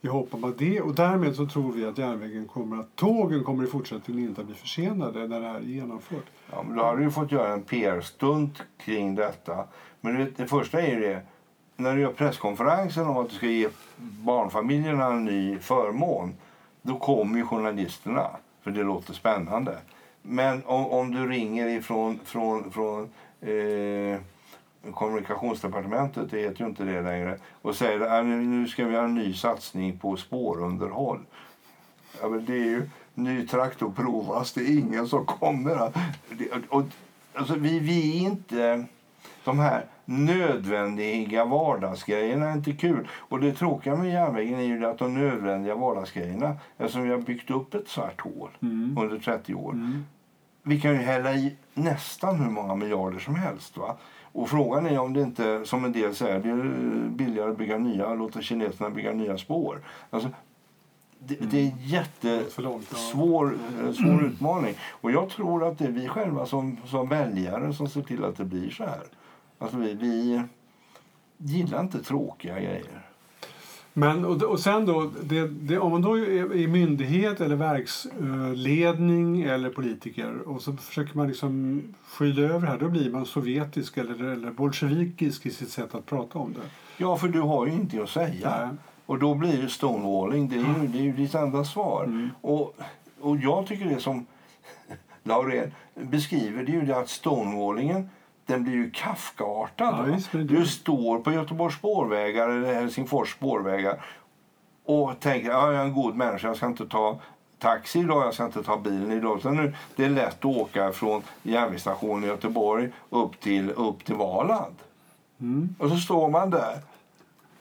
I 0.00 0.08
hopp 0.08 0.34
om 0.34 0.44
att 0.44 0.58
det, 0.58 0.80
och 0.80 0.94
därmed 0.94 1.36
så 1.36 1.46
tror 1.46 1.72
vi 1.72 1.84
att 1.84 1.98
järnvägen 1.98 2.48
kommer 2.48 2.80
att, 2.80 2.96
tågen 2.96 3.44
kommer 3.44 3.64
i 3.64 3.66
fortsättningen 3.66 4.28
inte 4.28 4.40
att 4.40 4.46
bli 4.46 4.56
försenade 4.56 5.26
när 5.26 5.40
det 5.40 5.46
här 5.46 5.54
är 5.54 5.60
genomfört. 5.60 6.26
Ja, 6.50 6.62
men 6.62 6.76
då 6.76 6.84
hade 6.84 7.04
du 7.04 7.10
fått 7.10 7.32
göra 7.32 7.52
en 7.52 7.62
PR-stunt 7.62 8.62
kring 8.84 9.14
detta. 9.14 9.64
Men 10.00 10.32
det 10.36 10.46
första 10.46 10.80
är 10.80 10.94
ju 10.94 11.00
det, 11.00 11.22
när 11.82 11.94
du 11.96 12.00
gör 12.00 12.12
presskonferensen 12.12 13.06
om 13.06 13.16
att 13.16 13.28
du 13.30 13.34
ska 13.36 13.46
ge 13.46 13.68
barnfamiljerna 13.98 15.06
en 15.06 15.24
ny 15.24 15.58
förmån, 15.58 16.34
då 16.82 16.98
kommer 16.98 17.38
ju 17.38 17.44
journalisterna, 17.46 18.26
för 18.62 18.70
det 18.70 18.82
låter 18.82 19.12
spännande. 19.14 19.78
Men 20.22 20.62
om, 20.66 20.86
om 20.86 21.10
du 21.14 21.26
ringer 21.28 21.66
ifrån 21.68 22.18
från, 22.24 22.70
från 22.72 23.02
eh, 23.40 24.18
kommunikationsdepartementet, 24.94 26.30
det 26.30 26.38
heter 26.38 26.60
ju 26.60 26.66
inte 26.66 26.84
det 26.84 27.02
längre, 27.02 27.38
och 27.62 27.74
säger 27.76 28.00
att 28.00 28.10
äh, 28.18 28.24
nu 28.24 28.68
ska 28.68 28.84
vi 28.84 28.96
ha 28.96 29.04
en 29.04 29.14
ny 29.14 29.34
satsning 29.34 29.98
på 29.98 30.16
spårunderhåll. 30.16 31.18
Ja, 32.20 32.28
men 32.28 32.44
det 32.44 32.52
är 32.54 32.64
ju 32.66 32.90
ny 33.14 33.46
traktor 33.46 33.92
provas, 33.96 34.52
det 34.52 34.60
är 34.60 34.78
ingen 34.78 35.06
som 35.08 35.26
kommer. 35.26 35.76
att- 35.76 35.94
Det, 36.30 36.48
och, 36.68 36.82
alltså, 37.34 37.54
vi, 37.54 37.78
vi 37.78 38.16
är 38.18 38.30
inte... 38.30 38.84
De 39.44 39.58
här 39.58 39.84
nödvändiga 40.04 41.44
vardagsgrejerna 41.44 42.48
är 42.48 42.52
inte 42.52 42.72
kul. 42.72 43.08
Och 43.14 43.40
det 43.40 43.52
tråkiga 43.52 43.96
med 43.96 44.12
järnvägen 44.12 44.58
är 44.58 44.64
ju 44.64 44.86
att 44.86 44.98
de 44.98 45.14
nödvändiga 45.14 45.74
vardagsgrejerna, 45.74 46.56
eftersom 46.78 47.02
vi 47.02 47.10
har 47.10 47.18
byggt 47.18 47.50
upp 47.50 47.74
ett 47.74 47.88
svart 47.88 48.20
hål 48.20 48.50
Mm. 48.62 48.98
under 49.00 49.18
30 49.18 49.54
år, 49.54 49.72
Mm. 49.72 50.04
vi 50.62 50.80
kan 50.80 50.90
ju 50.92 50.98
hälla 50.98 51.34
i 51.34 51.56
nästan 51.74 52.36
hur 52.40 52.50
många 52.50 52.74
miljarder 52.74 53.18
som 53.18 53.34
helst. 53.34 53.76
Va? 53.76 53.96
Och 54.34 54.48
frågan 54.48 54.86
är 54.86 54.98
om 54.98 55.12
det 55.12 55.20
inte, 55.22 55.64
som 55.64 55.84
en 55.84 55.92
del 55.92 56.14
säger, 56.14 56.40
det 56.40 56.50
är 56.50 57.08
billigare 57.08 57.50
att 57.50 57.58
bygga 57.58 57.78
nya, 57.78 58.14
låta 58.14 58.40
kineserna 58.42 58.90
bygga 58.90 59.12
nya 59.12 59.38
spår. 59.38 59.80
Alltså, 60.10 60.28
det, 61.18 61.34
det 61.34 61.58
är 61.58 61.62
en 61.64 61.68
ja. 61.68 61.98
jättesvår 61.98 62.80
svår 63.92 64.22
utmaning. 64.26 64.74
Och 64.90 65.10
jag 65.12 65.28
tror 65.28 65.64
att 65.68 65.78
det 65.78 65.84
är 65.84 65.90
vi 65.90 66.08
själva 66.08 66.46
som, 66.46 66.76
som 66.86 67.08
väljare 67.08 67.72
som 67.72 67.88
ser 67.88 68.02
till 68.02 68.24
att 68.24 68.36
det 68.36 68.44
blir 68.44 68.70
så 68.70 68.84
här. 68.84 69.02
Alltså 69.62 69.76
vi, 69.76 69.94
vi 69.94 70.42
gillar 71.38 71.80
inte 71.80 72.02
tråkiga 72.02 72.54
grejer. 72.60 73.02
Men, 73.94 74.24
och, 74.24 74.42
och 74.42 74.60
sen 74.60 74.86
då, 74.86 75.10
det, 75.22 75.48
det, 75.48 75.78
om 75.78 75.92
man 75.92 76.02
då 76.02 76.18
är 76.18 76.68
myndighet 76.68 77.40
eller 77.40 77.56
verksledning 77.56 79.42
eller 79.42 79.70
politiker 79.70 80.48
och 80.48 80.62
så 80.62 80.72
försöker 80.72 81.16
man 81.16 81.28
liksom 81.28 81.82
skyla 82.06 82.42
över 82.42 82.60
det 82.60 82.72
här, 82.72 82.78
då 82.78 82.88
blir 82.88 83.10
man 83.10 83.26
sovjetisk 83.26 83.96
eller, 83.96 84.24
eller 84.24 84.50
bolsjevikisk 84.50 85.46
i 85.46 85.50
sitt 85.50 85.70
sätt 85.70 85.94
att 85.94 86.06
prata 86.06 86.38
om 86.38 86.52
det. 86.52 86.68
Ja, 86.96 87.16
för 87.16 87.28
du 87.28 87.40
har 87.40 87.66
ju 87.66 87.72
inte 87.72 88.02
att 88.02 88.08
säga. 88.08 88.66
Nej. 88.66 88.76
Och 89.06 89.18
då 89.18 89.34
blir 89.34 89.62
det 89.62 89.68
stonewalling. 89.68 90.48
Det 90.48 90.56
är 90.56 90.58
ju, 90.58 90.86
det 90.88 90.98
är 90.98 91.02
ju 91.02 91.12
ditt 91.12 91.34
enda 91.34 91.64
svar. 91.64 92.04
Mm. 92.04 92.28
Och, 92.40 92.76
och 93.20 93.36
jag 93.36 93.66
tycker 93.66 93.84
det 93.84 94.00
som 94.00 94.26
Laurén 95.22 95.72
beskriver, 95.94 96.62
det 96.62 96.72
är 96.72 96.80
ju 96.80 96.86
det 96.86 96.96
att 96.96 97.08
stonewallingen 97.08 98.08
den 98.46 98.64
blir 98.64 98.72
ju 98.72 98.90
Kafkaartad. 98.90 99.94
Ja, 99.98 100.14
visst, 100.14 100.32
Du 100.32 100.66
står 100.66 101.18
på 101.18 101.32
Göteborgs 101.32 101.74
spårvägar 101.74 102.48
eller 102.48 102.74
Helsingfors 102.74 103.32
spårvägar 103.32 104.04
och 104.84 105.20
tänker 105.20 105.48
ja, 105.48 105.72
jag 105.72 105.80
är 105.80 105.84
en 105.84 105.94
god 105.94 106.16
människa, 106.16 106.48
jag 106.48 106.56
ska 106.56 106.66
inte 106.66 106.86
ta 106.86 107.18
taxi 107.58 107.98
idag, 107.98 108.26
jag 108.26 108.34
ska 108.34 108.44
inte 108.44 108.62
ta 108.62 108.76
bilen 108.76 109.12
idag. 109.12 109.42
Så 109.42 109.50
nu, 109.50 109.74
det 109.96 110.04
är 110.04 110.10
lätt 110.10 110.38
att 110.38 110.44
åka 110.44 110.92
från 110.92 111.22
järnvägsstationen 111.42 112.24
i 112.24 112.26
Göteborg 112.26 112.88
upp 113.10 113.40
till, 113.40 113.70
upp 113.70 114.04
till 114.04 114.14
Valand. 114.14 114.74
Mm. 115.40 115.74
Och 115.78 115.88
så 115.88 115.96
står 115.96 116.30
man 116.30 116.50
där, 116.50 116.78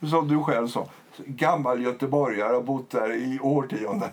som 0.09 0.27
du 0.27 0.43
själv 0.43 0.67
sa, 0.67 0.85
gammal 1.17 1.81
göteborgare 1.81 2.53
har 2.53 2.61
bott 2.61 2.89
där 2.89 3.13
i 3.13 3.39
årtionden. 3.39 4.09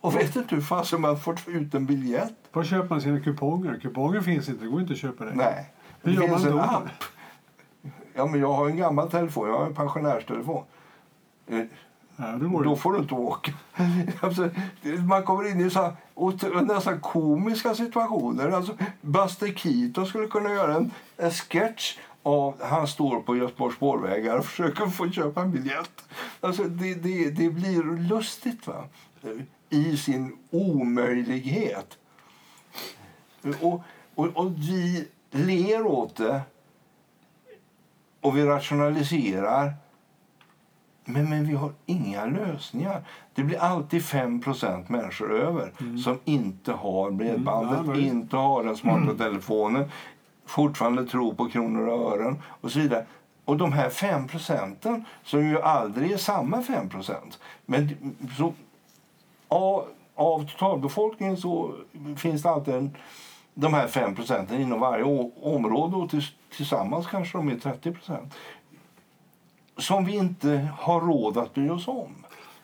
Och 0.00 0.16
vet 0.16 0.36
inte 0.36 0.54
hur 0.54 0.62
fasen 0.62 1.00
man 1.00 1.20
får 1.20 1.36
ut 1.46 1.74
en 1.74 1.86
biljett. 1.86 2.34
Var 2.52 2.64
köper 2.64 2.88
man 2.88 3.00
sina 3.00 3.20
kuponger? 3.20 3.78
Kuponger 3.82 4.20
finns 4.20 4.48
inte, 4.48 4.64
det 4.64 4.70
går 4.70 4.80
inte 4.80 4.92
att 4.92 4.98
köpa 4.98 5.24
det. 5.24 5.34
Nej. 5.34 5.72
Hur 6.02 6.12
Det 6.12 6.16
gör 6.20 6.28
finns 6.28 6.44
en 6.44 6.52
då? 6.52 6.58
app. 6.58 6.82
Ja, 8.14 8.26
men 8.26 8.40
jag 8.40 8.52
har 8.52 8.68
en 8.68 8.76
gammal 8.76 9.10
telefon, 9.10 9.48
jag 9.48 9.58
har 9.58 9.66
en 9.66 9.74
pensionärstelefon. 9.74 10.64
Eh, 11.46 11.60
Ja, 12.20 12.26
då 12.40 12.62
det. 12.62 12.76
får 12.76 12.92
du 12.92 12.98
inte 12.98 13.14
åka. 13.14 13.52
Alltså, 14.20 14.48
Man 15.08 15.22
kommer 15.22 15.50
in 15.50 15.60
i 15.60 15.70
så 15.70 15.80
här, 15.82 16.62
nästan 16.62 17.00
komiska 17.00 17.74
situationer. 17.74 18.50
Alltså, 18.50 18.76
Buster 19.00 19.48
Keaton 19.52 20.06
skulle 20.06 20.26
kunna 20.26 20.50
göra 20.52 20.74
en, 20.74 20.90
en 21.16 21.30
sketch 21.30 21.98
av 22.22 22.62
han 22.62 22.86
står 22.86 23.20
på 23.20 23.36
Göteborgs 23.36 23.76
spårvägar 23.76 24.38
och 24.38 24.44
försöker 24.44 24.86
få 24.86 25.10
köpa 25.10 25.40
en 25.40 25.50
biljett. 25.50 25.90
Alltså, 26.40 26.64
det, 26.64 26.94
det, 26.94 27.30
det 27.30 27.50
blir 27.50 27.82
lustigt 28.08 28.66
va? 28.66 28.84
I 29.70 29.96
sin 29.96 30.38
omöjlighet. 30.50 31.98
Och, 33.60 33.82
och, 34.14 34.26
och 34.36 34.52
vi 34.56 35.08
ler 35.30 35.86
åt 35.86 36.16
det 36.16 36.40
och 38.20 38.36
vi 38.36 38.44
rationaliserar. 38.44 39.72
Men, 41.04 41.30
men 41.30 41.46
vi 41.46 41.54
har 41.54 41.72
inga 41.86 42.26
lösningar. 42.26 43.04
Det 43.34 43.42
blir 43.42 43.58
alltid 43.58 44.02
5% 44.02 44.84
människor 44.88 45.32
över 45.32 45.72
som 46.04 46.18
inte 46.24 46.72
har 46.72 47.10
bredbandet, 47.10 47.78
Mm, 47.78 48.00
ja, 48.00 48.06
inte 48.06 48.36
har 48.36 48.64
den 48.64 48.76
smarta 48.76 49.14
telefonen, 49.14 49.90
fortfarande 50.46 51.06
tror 51.06 51.34
på 51.34 51.48
kronor 51.48 51.88
och 51.88 52.12
ören 52.12 52.42
och 52.60 52.70
så 52.72 52.78
vidare. 52.78 53.06
Och 53.44 53.56
de 53.56 53.72
här 53.72 53.90
5 53.90 54.28
procenten, 54.28 55.04
som 55.24 55.46
ju 55.48 55.62
aldrig 55.62 56.12
är 56.12 56.16
samma 56.16 56.62
5 56.62 56.88
procent, 56.88 57.38
men 57.66 57.88
så, 58.36 58.52
av, 59.48 59.84
av 60.14 60.46
totalbefolkningen 60.46 61.36
så 61.36 61.74
finns 62.16 62.42
det 62.42 62.50
alltid 62.50 62.74
en, 62.74 62.96
de 63.54 63.74
här 63.74 63.86
5 63.86 64.14
procenten 64.14 64.60
inom 64.60 64.80
varje 64.80 65.04
område 65.42 65.96
och 65.96 66.10
till, 66.10 66.22
tillsammans 66.56 67.06
kanske 67.06 67.38
de 67.38 67.48
är 67.48 67.56
30 67.56 67.92
procent 67.92 68.34
som 69.78 70.04
vi 70.04 70.16
inte 70.16 70.68
har 70.78 71.00
råd 71.00 71.38
att 71.38 71.54
bry 71.54 71.68
oss 71.68 71.88
om. 71.88 72.14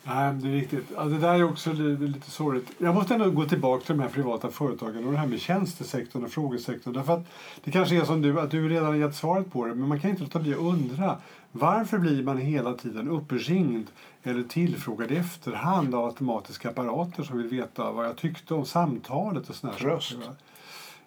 Nej, 0.07 0.35
det 0.35 0.49
är 0.49 0.53
riktigt. 0.53 0.85
Ja, 0.97 1.05
det 1.05 1.19
där 1.19 1.35
är 1.35 1.45
också 1.45 1.73
lite, 1.73 2.03
lite 2.03 2.31
sorgligt. 2.31 2.71
Jag 2.79 2.95
måste 2.95 3.15
ändå 3.15 3.31
gå 3.31 3.45
tillbaka 3.45 3.85
till 3.85 3.97
de 3.97 4.03
här 4.03 4.11
privata 4.11 4.51
företagen 4.51 5.05
och 5.07 5.13
det 5.13 5.19
här 5.19 5.27
med 5.27 5.41
tjänstesektorn 5.41 6.25
och 6.25 6.31
frågesektorn. 6.31 6.95
Därför 6.95 7.13
att 7.13 7.27
det 7.65 7.71
kanske 7.71 7.97
är 7.97 8.05
som 8.05 8.23
du, 8.23 8.41
att 8.41 8.51
du 8.51 8.69
redan 8.69 8.87
har 8.87 8.95
gett 8.95 9.15
svaret 9.15 9.53
på 9.53 9.65
det, 9.65 9.75
men 9.75 9.89
man 9.89 10.01
kan 10.01 10.11
inte 10.11 10.23
låta 10.23 10.39
bli 10.39 10.53
att 10.53 10.61
undra. 10.61 11.17
Varför 11.53 11.99
blir 11.99 12.23
man 12.23 12.39
hela 12.39 12.73
tiden 12.73 13.09
uppringd 13.09 13.87
eller 14.27 14.43
tillfrågad 14.43 15.11
i 15.11 15.17
efterhand 15.17 15.95
av 15.95 16.05
automatiska 16.05 16.69
apparater 16.71 17.23
som 17.23 17.39
vill 17.39 17.47
veta 17.49 17.93
vad 17.93 18.07
jag 18.07 18.17
tyckte 18.17 18.55
om 18.55 18.65
samtalet 18.65 19.49
och 19.49 19.57
här 19.63 19.73
Tröst. 19.79 20.11
saker? 20.13 20.31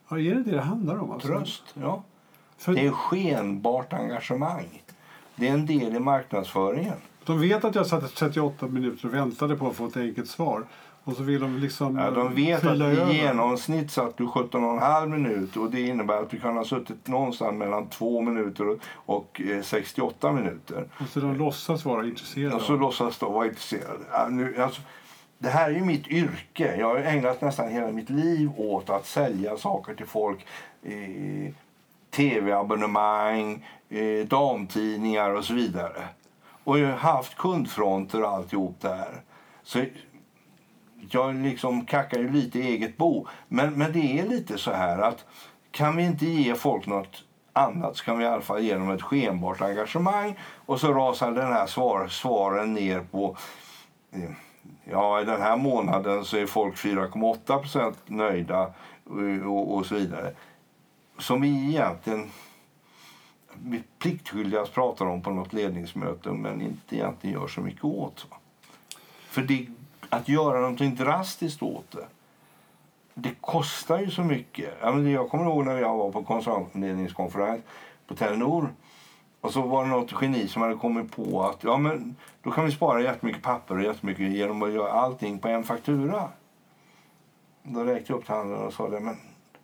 Ja, 0.10 0.20
är 0.20 0.36
det 0.36 0.44
det 0.44 0.52
det 0.52 0.62
handlar 0.62 0.98
om? 0.98 1.12
Alltså? 1.12 1.28
Tröst, 1.28 1.64
ja. 1.74 2.04
För 2.58 2.74
Det 2.74 2.86
är 2.86 2.92
skenbart 2.92 3.94
engagemang. 3.94 4.84
Det 5.36 5.48
är 5.48 5.54
en 5.54 5.66
del 5.66 5.96
i 5.96 6.00
marknadsföringen. 6.00 6.98
de 7.26 7.40
vet 7.42 7.66
att 7.66 7.76
jag 7.76 7.88
satt 7.88 8.04
i 8.12 8.16
38 8.16 8.68
minuter 8.68 9.08
och 9.08 9.14
väntade 9.14 9.56
på 9.56 9.68
att 9.70 9.76
få 9.76 9.88
ett 9.88 9.98
enkelt 9.98 10.30
svar. 10.30 10.64
Och 11.08 11.14
så 11.16 11.24
vill 11.24 11.40
de 11.42 11.58
liksom 11.58 11.98
Ja, 11.98 12.12
de 12.12 12.36
vet 12.36 12.66
att 12.66 12.82
över. 12.82 13.12
i 13.12 13.18
genomsnitt 13.18 13.92
satt 13.92 14.18
du 14.18 14.24
17,5 14.28 15.08
minuter 15.10 15.62
och 15.62 15.72
det 15.72 15.82
innebär 15.82 16.18
att 16.22 16.30
du 16.30 16.40
kan 16.40 16.58
ha 16.58 16.66
suttit 16.66 17.08
någonstans 17.08 17.54
mellan 17.58 17.88
2 17.90 18.22
minuter 18.22 18.68
och- 18.70 18.78
och 19.06 19.42
eh, 19.52 19.62
68 19.62 20.32
minuter. 20.32 20.86
Och 21.00 21.08
så 21.08 21.20
de 21.20 21.36
låtsas 21.36 21.86
vara 21.86 22.06
intresserade. 22.06 22.56
Och 22.56 22.62
så 22.62 22.76
låtsas 22.76 23.18
de 23.18 23.34
vara 23.34 23.46
intresserade. 23.48 24.00
Ja, 24.12 24.28
nu, 24.30 24.62
alltså, 24.62 24.82
det 25.38 25.50
här 25.50 25.70
är 25.70 25.74
ju 25.76 25.86
mitt 25.86 26.08
yrke. 26.08 26.76
Jag 26.80 26.88
har 26.88 26.96
ägnat 26.98 27.42
nästan 27.42 27.70
hela 27.70 27.92
mitt 27.92 28.10
liv 28.10 28.52
åt 28.58 28.90
att 28.90 29.06
sälja 29.06 29.58
saker 29.58 29.94
till 29.96 30.08
folk. 30.08 30.46
Eh, 30.84 31.54
Tv-abonnemang, 32.38 33.66
eh, 33.90 34.28
damtidningar 34.28 35.30
och 35.30 35.46
så 35.46 35.54
vidare. 35.54 36.04
Och 36.64 36.80
jag 36.80 36.88
har 36.90 36.98
haft 36.98 37.38
kundfronter 37.38 38.24
och 38.24 38.30
alltihop 38.30 38.76
det 38.82 38.90
här. 38.90 39.22
Så 39.64 39.84
jag 41.10 41.36
liksom 41.36 41.86
kackar 41.86 42.20
ju 42.20 42.32
lite 42.32 42.60
i 42.60 42.68
eget 42.68 42.98
bo. 42.98 43.28
Men, 43.48 43.74
men 43.74 43.92
det 43.92 44.20
är 44.20 44.28
lite 44.28 44.58
så 44.58 44.72
här 44.72 44.98
att 44.98 45.26
kan 45.72 45.98
vi 45.98 46.04
inte 46.04 46.26
ge 46.26 46.56
folk 46.56 46.86
något 46.88 47.24
annat 47.54 47.98
så 47.98 48.04
kan 48.04 48.18
vi 48.18 48.24
i 48.24 48.28
alla 48.28 48.42
fall 48.42 48.62
ge 48.62 48.74
dem 48.74 48.92
ett 48.92 49.02
skenbart 49.02 49.62
engagemang. 49.62 50.40
Och 50.66 50.80
så 50.80 50.94
rasar 50.94 51.32
den 51.32 51.54
här 51.54 51.68
svar, 51.68 52.08
svaren 52.08 52.74
ner 52.74 53.02
på 53.12 53.38
eh, 54.12 54.30
Ja, 54.92 55.22
i 55.22 55.26
den 55.26 55.42
här 55.42 55.58
månaden 55.58 56.26
så 56.26 56.38
är 56.38 56.46
folk 56.46 56.76
4,8 56.76 57.62
procent 57.62 57.98
nöjda 58.06 58.74
och, 59.46 59.76
och 59.76 59.86
så 59.86 59.96
vidare. 59.96 60.34
Som 61.20 61.42
vi 61.42 61.70
egentligen 61.70 62.30
vi 63.54 63.84
pliktskyldigast 64.00 64.74
pratar 64.74 65.06
om 65.06 65.22
på 65.22 65.30
något 65.30 65.54
ledningsmöte 65.54 66.32
men 66.32 66.62
inte 66.62 66.96
egentligen 66.96 67.40
gör 67.40 67.48
så 67.48 67.62
mycket 67.62 67.84
åt. 67.84 68.28
För 69.30 69.42
det, 69.42 69.68
att 70.10 70.30
göra 70.30 70.60
någonting 70.60 70.96
drastiskt 70.96 71.64
åt 71.64 71.92
det, 71.92 72.08
det 73.14 73.34
kostar 73.42 74.00
ju 74.00 74.12
så 74.12 74.24
mycket. 74.24 74.74
Jag, 74.82 75.30
kommer 75.30 75.46
ihåg 75.46 75.66
när 75.66 75.78
jag 75.78 75.98
var 75.98 76.12
på 76.12 76.24
koncernledningskonferens 76.24 77.62
på 78.08 78.16
Telenor. 78.16 78.74
Och 79.42 79.54
så 79.54 79.62
var 79.62 79.84
det 79.84 79.90
något 79.90 80.14
geni 80.22 80.48
som 80.48 80.62
hade 80.62 80.76
kommit 80.76 81.16
på 81.16 81.44
att 81.44 81.64
ja, 81.64 81.78
men 81.78 82.16
då 82.42 82.52
kan 82.52 82.66
vi 82.66 82.72
spara 82.72 83.02
jättemycket 83.02 83.42
papper 83.42 83.76
och 83.76 83.84
jättemycket 83.84 84.32
genom 84.32 84.64
att 84.64 84.72
göra 84.72 84.92
allting 84.92 85.40
på 85.40 85.48
en 85.48 85.64
faktura. 85.64 86.30
Då 87.64 87.84
räckte 87.84 88.14
jag 88.14 88.20
upp 88.20 88.28
handen 88.28 88.58
och 88.58 88.74
sa 88.74 88.90
det, 88.90 89.00
men 89.00 89.18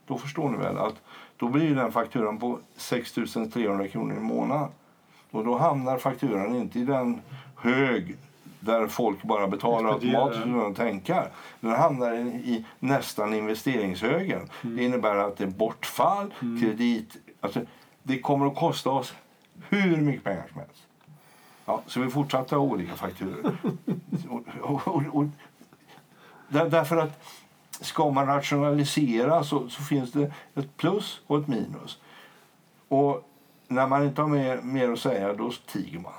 då 0.08 0.18
förstår 0.18 0.50
ni 0.50 0.58
väl 0.58 0.78
att 0.78 0.96
då 1.38 1.48
blir 1.48 1.64
ju 1.64 1.76
den 1.76 1.92
fakturan 1.92 2.38
på 2.38 2.60
6 2.76 3.14
300 3.54 3.88
kronor 3.88 4.18
i 4.18 4.20
månaden. 4.20 4.70
Och 5.32 5.46
då 5.46 5.58
hamnar 5.58 5.98
fakturan 5.98 6.56
inte 6.56 6.80
i 6.80 6.84
den 6.86 7.22
hög 7.56 8.18
där 8.66 8.88
folk 8.88 9.24
bara 9.24 9.48
betalar 9.48 9.94
automatiskt 9.94 10.46
utan 10.46 10.72
att 10.72 10.76
tänka. 10.76 11.28
Den 11.60 11.72
hamnar 11.72 12.14
i, 12.14 12.66
nästan 12.80 13.34
investeringshögen. 13.34 14.50
Det 14.62 14.84
innebär 14.84 15.16
att 15.16 15.38
det 15.38 15.44
är 15.44 15.48
bortfall, 15.48 16.34
kredit... 16.40 17.18
Alltså, 17.42 17.62
det 18.04 18.20
kommer 18.20 18.48
att 18.48 18.56
kosta 18.56 18.90
oss 18.90 19.14
hur 19.70 19.98
mycket 19.98 20.24
pengar 20.24 20.46
som 20.52 20.60
helst. 20.60 20.84
Ja, 21.66 21.82
så 21.88 22.00
vi 22.00 22.10
fortsatte 22.10 22.56
ha 22.56 22.64
olika 22.64 22.96
fakturor. 22.96 23.58
och, 24.30 24.44
och, 24.62 24.88
och, 24.88 25.04
och, 25.14 25.26
där, 26.50 26.70
därför 26.70 26.98
att 26.98 27.24
ska 27.82 28.12
man 28.12 28.28
rationalisera 28.28 29.44
så, 29.44 29.70
så 29.70 29.82
finns 29.82 30.12
det 30.12 30.32
ett 30.56 30.78
plus 30.78 31.22
och 31.28 31.40
ett 31.40 31.48
minus. 31.48 32.00
Och 32.88 33.30
när 33.68 33.88
man 33.88 34.04
inte 34.04 34.22
har 34.22 34.30
mer, 34.30 34.62
mer 34.62 34.92
att 34.92 35.00
säga, 35.00 35.34
då 35.34 35.52
tiger 35.66 36.00
man. 36.00 36.14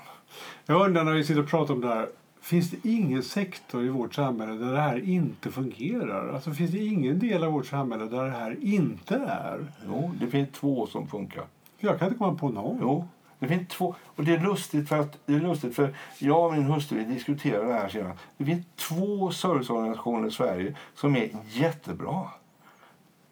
Jag 0.65 0.85
undrar 0.85 1.03
när 1.03 1.13
vi 1.13 1.23
sitter 1.23 1.41
och 1.41 1.49
pratar 1.49 1.73
om 1.73 1.81
det 1.81 1.87
här. 1.87 2.09
Finns 2.45 2.71
det 2.71 2.89
ingen 2.89 3.23
sektor 3.23 3.85
i 3.85 3.89
vårt 3.89 4.15
samhälle 4.15 4.53
där 4.53 4.73
det 4.73 4.81
här 4.81 5.09
inte 5.09 5.51
fungerar? 5.51 6.33
Alltså 6.33 6.53
finns 6.53 6.71
det 6.71 6.85
ingen 6.85 7.19
del 7.19 7.43
av 7.43 7.51
vårt 7.51 7.65
samhälle 7.65 8.05
där 8.05 8.23
det 8.23 8.31
här 8.31 8.57
inte 8.61 9.15
är? 9.15 9.65
Jo, 9.87 10.11
det 10.19 10.27
finns 10.27 10.49
två 10.51 10.87
som 10.87 11.07
funkar. 11.07 11.43
Jag 11.77 11.99
kan 11.99 12.07
inte 12.07 12.17
komma 12.17 12.37
på 12.37 12.49
någon. 12.49 12.77
Jo, 12.81 13.07
det 13.39 13.47
finns 13.47 13.67
två. 13.67 13.95
Och 14.05 14.23
det 14.23 14.35
är 14.35 14.39
lustigt 14.39 14.89
för 14.89 14.99
att 14.99 15.17
det 15.25 15.33
är 15.33 15.39
lustigt 15.39 15.75
för 15.75 15.95
jag 16.19 16.45
och 16.45 16.53
min 16.53 16.63
hustru 16.63 17.05
diskuterade 17.05 17.67
det 17.67 17.73
här 17.73 17.89
senare. 17.89 18.17
Det 18.37 18.45
finns 18.45 18.65
två 18.75 19.31
serviceorganisationer 19.31 20.27
i 20.27 20.31
Sverige 20.31 20.75
som 20.95 21.15
är 21.15 21.29
jättebra. 21.47 22.29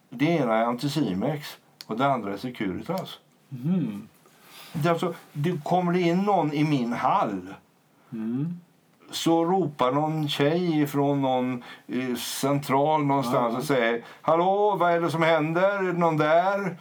Det 0.10 0.26
ena 0.26 0.56
är 0.56 0.66
Anticimex 0.66 1.58
och 1.86 1.98
det 1.98 2.06
andra 2.06 2.34
är 2.34 2.38
Securitas. 2.38 3.20
Mm. 3.52 4.08
Det, 4.74 4.90
alltså, 4.90 5.14
det 5.34 5.64
kommer 5.64 5.94
det 5.94 6.02
in 6.02 6.18
någon 6.18 6.54
i 6.54 6.64
min 6.64 6.94
hall 6.94 7.54
Mm. 8.14 8.60
Så 9.14 9.46
ropar 9.46 9.92
någon 9.92 10.28
tjej 10.28 10.88
från 10.88 11.22
någon 11.22 11.64
eh, 11.88 12.16
central 12.16 13.06
någonstans 13.06 13.54
Ja. 13.54 13.58
och 13.60 13.64
säger 13.64 14.02
Hallå, 14.22 14.76
vad 14.80 14.92
är 14.92 15.02
det 15.02 15.12
som 15.12 15.24
händer? 15.24 15.62
Är 15.78 15.84
det 15.84 15.94
någon 16.00 16.18
där? 16.18 16.78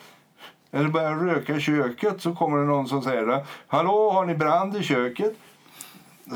Eller 0.72 0.88
börjar 0.88 1.14
röka 1.14 1.56
i 1.56 1.60
köket 1.60 2.22
så 2.22 2.34
kommer 2.34 2.58
det 2.58 2.64
någon 2.64 2.88
som 2.88 3.02
säger. 3.02 3.46
Hallå, 3.68 4.10
har 4.10 4.24
ni 4.26 4.34
brand 4.34 4.76
i 4.76 4.82
köket? 4.82 5.34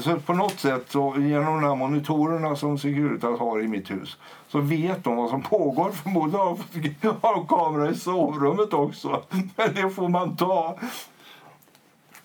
Så 0.02 0.16
på 0.20 0.32
något 0.32 0.60
sätt, 0.60 0.84
så, 0.90 1.14
genom 1.18 1.44
de 1.60 1.64
här 1.68 1.74
monitorerna 1.74 2.56
som 2.56 2.78
Securitas 2.78 3.38
har 3.40 3.62
i 3.62 3.68
mitt 3.68 3.90
hus 3.90 4.16
så 4.48 4.58
vet 4.60 5.04
de 5.04 5.16
vad 5.16 5.30
som 5.30 5.42
pågår. 5.42 5.90
Förmodligen 5.90 6.40
har- 6.46 7.28
har 7.28 7.34
de 7.34 7.46
kamera 7.46 7.90
i 7.90 7.94
sovrummet 7.94 8.72
också. 8.72 9.22
Men 9.56 9.74
det 9.74 9.90
får 9.90 10.08
man 10.08 10.36
ta. 10.36 10.76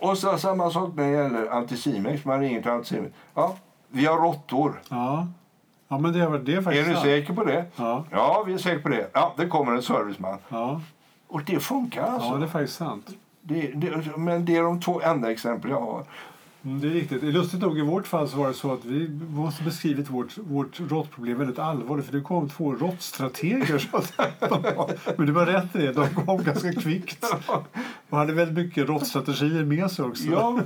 Och 0.02 0.18
så 0.18 0.38
samma 0.38 0.70
sak 0.70 0.90
när 0.96 1.04
det 1.04 1.12
gäller 1.24 1.50
Anticimex. 1.50 2.26
Man 2.26 2.40
ringer 2.40 2.62
till 2.62 2.72
Anticimex. 2.72 3.14
Ja, 3.34 3.56
vi 3.90 4.06
har 4.06 4.18
råttor. 4.18 4.82
Ja. 4.90 5.28
Ja, 5.88 5.98
men 5.98 6.14
det, 6.14 6.28
var- 6.28 6.38
det 6.40 6.54
är 6.54 6.58
Är 6.58 6.62
faktiskt 6.62 6.88
du 6.90 6.96
säker 6.96 7.34
på 7.34 7.44
det? 7.44 7.66
Ja. 7.76 8.04
Ja, 8.12 8.44
vi 8.48 8.54
är 8.54 8.58
säkra 8.58 8.82
på 8.82 8.90
det. 8.90 9.10
Ja, 9.14 9.34
det 9.38 9.48
kommer 9.48 9.72
en 9.72 9.82
serviceman. 9.82 10.38
Ja. 10.50 10.82
Och 11.28 11.44
det 11.44 11.60
funkar 11.60 12.04
alltså. 12.04 12.30
ja, 12.30 12.36
det 12.38 12.46
är 12.46 12.50
faktiskt 12.50 12.78
sant. 12.78 13.10
det, 13.42 13.72
det, 13.76 14.18
men 14.18 14.46
det 14.46 14.58
är 14.58 14.64
de 14.64 14.80
två 14.82 15.02
enda 15.02 15.32
exempel 15.32 15.72
jag 15.72 15.82
har. 15.82 16.04
Mm, 16.64 16.82
Det 16.82 16.88
är 16.88 16.92
riktigt. 16.92 17.24
Lustigt 17.24 17.62
nog 17.62 17.80
i 17.80 17.82
vårt 17.82 18.08
fall 18.08 18.30
så 18.30 18.38
var 18.38 18.48
det 18.48 18.54
så 18.54 18.74
att 18.74 18.86
vi 18.86 19.10
måste 19.30 19.64
beskrivit 19.64 20.10
vårt, 20.10 20.38
vårt 20.38 20.80
råttproblem 20.80 21.38
väldigt 21.38 21.60
allvarligt 21.60 22.06
för 22.06 22.14
det 22.14 22.22
kom 22.22 22.50
två 22.50 22.74
råttstrateger. 22.74 23.90
Men 25.18 25.26
du 25.26 25.32
var 25.32 25.46
rätt 25.46 25.76
i 25.76 25.78
det, 25.78 25.92
de 25.94 26.08
kom 26.26 26.44
ganska 26.44 26.74
kvickt. 26.74 27.26
Och 28.10 28.18
hade 28.18 28.34
väldigt 28.34 28.66
mycket 28.66 28.90
råttstrategier 28.90 29.64
med 29.64 29.92
sig 29.92 30.06
också. 30.06 30.24
Ja, 30.24 30.60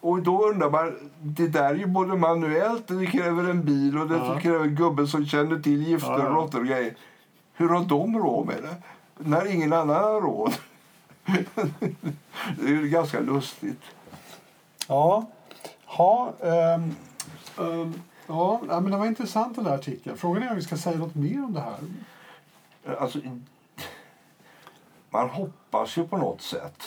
och 0.00 0.22
då 0.22 0.48
undrar 0.48 0.70
man, 0.70 1.10
det 1.22 1.48
där 1.48 1.64
är 1.70 1.74
ju 1.74 1.86
både 1.86 2.16
manuellt, 2.16 2.88
det 2.88 3.06
kräver 3.06 3.50
en 3.50 3.64
bil 3.64 3.98
och 3.98 4.08
det 4.08 4.16
Ja. 4.16 4.38
kräver 4.40 4.66
gubben 4.66 5.08
som 5.08 5.26
känner 5.26 5.58
till 5.58 5.82
gifter 5.88 6.10
Ja, 6.18 6.28
och 6.28 6.34
råttor 6.34 6.60
och 6.60 6.66
grejer. 6.66 6.94
Hur 7.54 7.68
har 7.68 7.84
de 7.84 8.18
råd 8.18 8.46
med 8.46 8.56
det? 8.62 8.76
När 9.30 9.52
ingen 9.54 9.72
annan 9.72 10.04
har 10.04 10.20
råd. 10.20 10.52
det 12.60 12.66
är 12.66 12.68
ju 12.68 12.88
ganska 12.88 13.20
lustigt. 13.20 13.82
Ja, 14.88 15.26
ha, 15.84 16.32
um, 16.40 16.96
um, 17.56 18.02
ja 18.26 18.60
ja, 18.68 18.80
men 18.80 18.90
det 18.90 18.96
var 18.96 19.06
intressant 19.06 19.56
den 19.56 19.64
där 19.64 19.74
artikeln. 19.74 20.16
Frågan 20.16 20.42
är 20.42 20.50
om 20.50 20.56
vi 20.56 20.62
ska 20.62 20.76
säga 20.76 20.98
något 20.98 21.14
mer 21.14 21.44
om 21.44 21.54
det 21.54 21.60
här. 21.60 21.78
Eh, 22.84 23.02
alltså, 23.02 23.18
man 25.10 25.30
hoppas 25.30 25.96
ju 25.96 26.06
på 26.06 26.16
något 26.16 26.42
sätt 26.42 26.82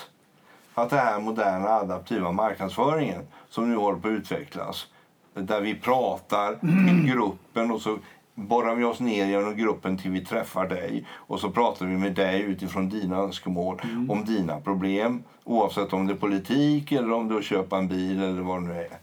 att 0.73 0.89
den 0.89 0.99
här 0.99 1.19
moderna 1.19 1.69
adaptiva 1.69 2.31
marknadsföringen 2.31 3.27
som 3.49 3.69
nu 3.69 3.77
håller 3.77 3.99
på 3.99 4.07
att 4.07 4.12
utvecklas 4.12 4.88
där 5.33 5.62
vi 5.62 5.75
pratar 5.75 6.55
till 6.55 7.13
gruppen 7.13 7.71
och 7.71 7.81
så 7.81 7.97
borrar 8.38 8.76
vi 8.76 8.84
oss 8.84 9.00
ner 9.00 9.26
genom 9.26 9.56
gruppen 9.58 9.97
till 9.97 10.12
vi 10.12 10.26
träffar 10.26 10.67
dig 10.67 11.06
och 11.12 11.39
så 11.39 11.50
pratar 11.52 11.86
vi 11.86 11.97
med 11.97 12.13
dig 12.15 12.41
utifrån 12.41 12.89
dina 12.89 13.17
önskemål 13.17 13.82
om 14.10 14.26
dina 14.26 14.60
problem 14.60 15.23
oavsett 15.43 15.93
om 15.93 16.08
det 16.08 16.13
är 16.13 16.17
politik 16.17 16.91
eller 16.91 17.12
om 17.12 17.28
det 17.28 17.36
är 17.36 17.39
att 17.39 17.45
köpa 17.45 17.78
en 17.78 17.88
bil 17.88 18.23
eller 18.23 18.41
vad 18.41 18.62
det 18.62 18.67
nu 18.67 18.73
är. 18.82 18.97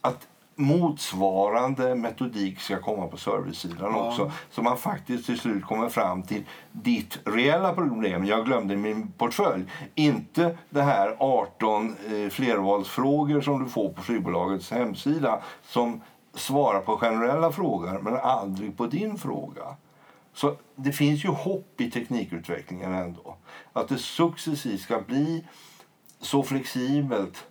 Att 0.00 0.26
motsvarande 0.54 1.94
metodik 1.94 2.60
ska 2.60 2.80
komma 2.80 3.06
på 3.06 3.16
servicesidan 3.16 3.92
Ja. 3.94 4.08
också. 4.08 4.30
Så 4.50 4.62
man 4.62 4.76
faktiskt 4.76 5.26
till 5.26 5.38
slut 5.38 5.64
kommer 5.64 5.88
fram 5.88 6.22
till 6.22 6.44
ditt 6.72 7.18
reella 7.24 7.72
problem. 7.74 8.24
Jag 8.24 8.44
glömde 8.46 8.76
min 8.76 9.12
portfölj. 9.18 9.64
Inte 9.94 10.56
det 10.70 10.82
här 10.82 11.16
18 11.18 11.96
eh, 12.06 12.28
flervalsfrågor 12.30 13.40
som 13.40 13.64
du 13.64 13.70
får 13.70 13.88
på 13.88 14.02
flygbolagets 14.02 14.70
hemsida 14.70 15.38
som 15.66 16.00
svarar 16.38 16.80
på 16.80 16.96
generella 16.96 17.52
frågor 17.52 17.98
men 18.02 18.16
aldrig 18.16 18.76
på 18.76 18.86
din 18.86 19.18
fråga. 19.18 19.76
Så 20.32 20.56
det 20.76 20.92
finns 20.92 21.24
ju 21.24 21.28
hopp 21.28 21.80
i 21.80 21.90
teknikutvecklingen 21.90 22.94
ändå. 22.94 23.36
Att 23.72 23.88
det 23.88 23.98
successivt 23.98 24.80
ska 24.80 25.00
bli 25.00 25.44
så 26.20 26.42
flexibelt 26.42 27.46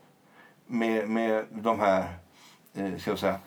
med, 0.67 1.09
med 1.09 1.45
de 1.51 1.79
här 1.79 2.17
eh, 2.73 2.97
ska 2.97 3.11
jag 3.11 3.19
säga, 3.19 3.39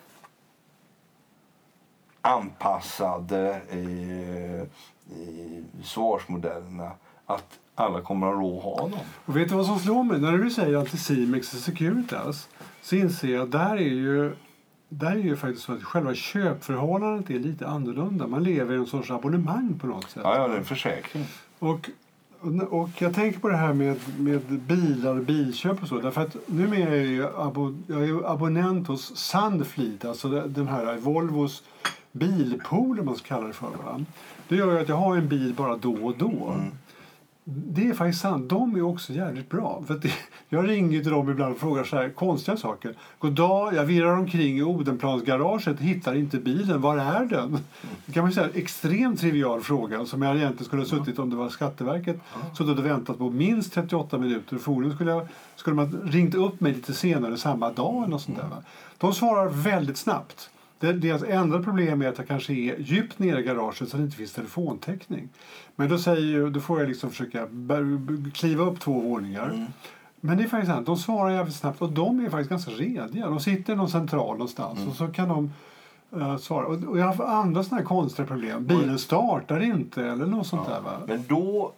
anpassade 2.20 3.60
eh, 3.70 4.60
eh, 4.60 4.66
svarsmodellerna 5.82 6.92
att 7.26 7.58
alla 7.74 8.00
kommer 8.00 8.26
att 8.26 8.34
ha 8.34 8.42
råd 8.42 8.58
att 8.58 8.64
ha 8.64 8.88
dem. 8.88 9.06
Och 9.26 9.36
vet 9.36 9.48
du 9.48 9.54
vad 9.54 9.66
som 9.66 9.78
slår 9.78 10.04
mig? 10.04 10.20
När 10.20 10.32
du 10.32 10.50
säger 10.50 10.76
Anticimex 10.76 11.54
och 11.54 11.60
Securitas 11.60 12.48
så 12.82 12.96
inser 12.96 13.28
jag 13.28 13.42
att 13.42 13.52
där 13.52 13.76
är 13.76 13.78
ju 13.78 14.34
där 14.92 15.10
är 15.10 15.16
ju 15.16 15.36
faktiskt 15.36 15.64
så 15.64 15.72
att 15.72 15.82
själva 15.82 16.14
köpförhållandet 16.14 17.30
är 17.30 17.38
lite 17.38 17.68
annorlunda. 17.68 18.26
Man 18.26 18.44
lever 18.44 18.74
i 18.74 18.78
en 18.78 18.86
sorts 18.86 19.10
abonnemang 19.10 19.78
på 19.80 19.86
något 19.86 20.10
sätt. 20.10 20.22
Ja, 20.24 20.36
ja, 20.36 20.48
det 20.48 20.54
är 20.54 20.58
en 20.58 20.64
försäkring. 20.64 21.26
Och, 21.58 21.90
och 22.70 22.88
jag 22.98 23.14
tänker 23.14 23.40
på 23.40 23.48
det 23.48 23.56
här 23.56 23.72
med, 23.72 23.96
med 24.18 24.40
bilar 24.40 25.16
och 25.16 25.24
bilköp 25.24 25.82
och 25.82 25.88
så. 25.88 25.98
Därför 25.98 26.20
att 26.20 26.36
numera 26.46 26.96
är 26.96 27.04
jag 27.04 27.30
abo, 27.36 27.76
jag 27.86 28.08
är 28.08 28.32
abonnent 28.32 28.88
hos 28.88 29.16
Sandfleet, 29.16 30.04
alltså 30.04 30.28
den 30.28 30.68
här 30.68 30.96
Volvos 30.96 31.62
bilpool, 32.12 33.00
om 33.00 33.06
man 33.06 33.16
ska 33.16 33.28
kalla 33.28 33.46
det 33.46 33.52
för. 33.52 33.66
Va? 33.66 34.04
Det 34.48 34.56
gör 34.56 34.72
ju 34.72 34.78
att 34.78 34.88
jag 34.88 34.96
har 34.96 35.16
en 35.16 35.28
bil 35.28 35.54
bara 35.54 35.76
då 35.76 35.94
och 35.94 36.14
då. 36.18 36.56
Det 37.52 37.88
är 37.88 37.94
faktiskt 37.94 38.22
sant. 38.22 38.48
De 38.48 38.76
är 38.76 38.82
också 38.82 39.12
jävligt 39.12 39.48
bra. 39.48 39.82
För 39.86 39.94
det, 39.94 40.12
jag 40.48 40.68
ringer 40.68 41.02
till 41.02 41.10
dem 41.10 41.30
ibland 41.30 41.54
och 41.54 41.60
frågar 41.60 41.84
så 41.84 41.96
här 41.96 42.08
konstiga 42.08 42.56
saker. 42.56 42.94
God 43.18 43.32
dag, 43.32 43.74
jag 43.74 43.84
virrar 43.84 44.16
omkring 44.16 44.58
i 44.58 44.62
Odenplansgaraget, 44.62 45.80
hittar 45.80 46.14
inte 46.14 46.38
bilen. 46.38 46.80
Var 46.80 46.96
är 46.96 47.24
den? 47.24 47.58
Det 48.06 48.12
kan 48.12 48.22
man 48.22 48.32
säga 48.32 48.48
extremt 48.54 49.20
trivial 49.20 49.60
fråga 49.60 50.06
som 50.06 50.22
jag 50.22 50.36
egentligen 50.36 50.64
skulle 50.64 50.82
ha 50.82 50.88
suttit 50.88 51.18
om 51.18 51.30
det 51.30 51.36
var 51.36 51.48
Skatteverket 51.48 52.20
suttit 52.54 52.78
och 52.78 52.86
väntat 52.86 53.18
på 53.18 53.30
minst 53.30 53.72
38 53.72 54.18
minuter. 54.18 54.58
Förmodligen 54.58 54.94
skulle, 54.94 55.10
jag, 55.10 55.28
skulle 55.56 55.76
man 55.76 56.00
ringt 56.04 56.34
upp 56.34 56.60
mig 56.60 56.72
lite 56.72 56.92
senare 56.92 57.36
samma 57.36 57.72
dag 57.72 58.04
eller 58.04 58.18
sånt 58.18 58.38
där. 58.38 58.48
Va? 58.48 58.62
De 58.98 59.14
svarar 59.14 59.48
väldigt 59.48 59.96
snabbt. 59.96 60.50
Det- 60.80 60.92
Deras 60.92 61.22
enda 61.22 61.62
problem 61.62 62.02
är 62.02 62.08
att 62.08 62.18
jag 62.18 62.28
kanske 62.28 62.52
är 62.52 62.76
djupt 62.78 63.18
nere 63.18 63.40
i 63.40 63.42
garaget 63.42 63.88
så 63.88 63.96
det 63.96 64.02
inte 64.02 64.16
finns 64.16 64.32
telefontäckning. 64.32 65.28
Men 65.76 65.88
då, 65.88 65.98
säger, 65.98 66.50
då 66.50 66.60
får 66.60 66.80
jag 66.80 66.88
liksom 66.88 67.10
försöka 67.10 67.46
kliva 68.34 68.64
upp 68.64 68.80
två 68.80 69.00
våningar. 69.00 69.66
Men 70.20 70.36
det 70.36 70.44
är 70.44 70.48
faktiskt 70.48 70.72
sant, 70.72 70.86
de 70.86 70.96
svarar 70.96 71.30
jävligt 71.30 71.54
snabbt 71.54 71.82
och 71.82 71.92
de 71.92 72.20
är 72.26 72.30
faktiskt 72.30 72.50
ganska 72.50 72.70
rediga. 72.70 73.26
De 73.28 73.40
sitter 73.40 73.72
i 73.72 73.76
någon 73.76 73.88
central 73.90 74.32
någonstans 74.32 74.78
och 74.88 74.94
så 74.96 75.08
kan 75.08 75.28
de 75.28 75.52
eh, 76.20 76.36
svara. 76.36 76.66
Och, 76.66 76.84
och 76.84 76.98
jag 76.98 77.02
har 77.04 77.08
haft 77.14 77.20
andra 77.20 77.64
sådana 77.64 77.80
här 77.80 77.86
konstiga 77.88 78.26
problem. 78.26 78.66
Bilen 78.66 78.98
startar 78.98 79.60
inte 79.62 80.04
eller 80.04 80.26
något 80.26 80.46
sånt 80.46 80.68
där. 80.68 80.80
Va? 80.80 80.90
Men 81.06 81.24
då 81.28 81.72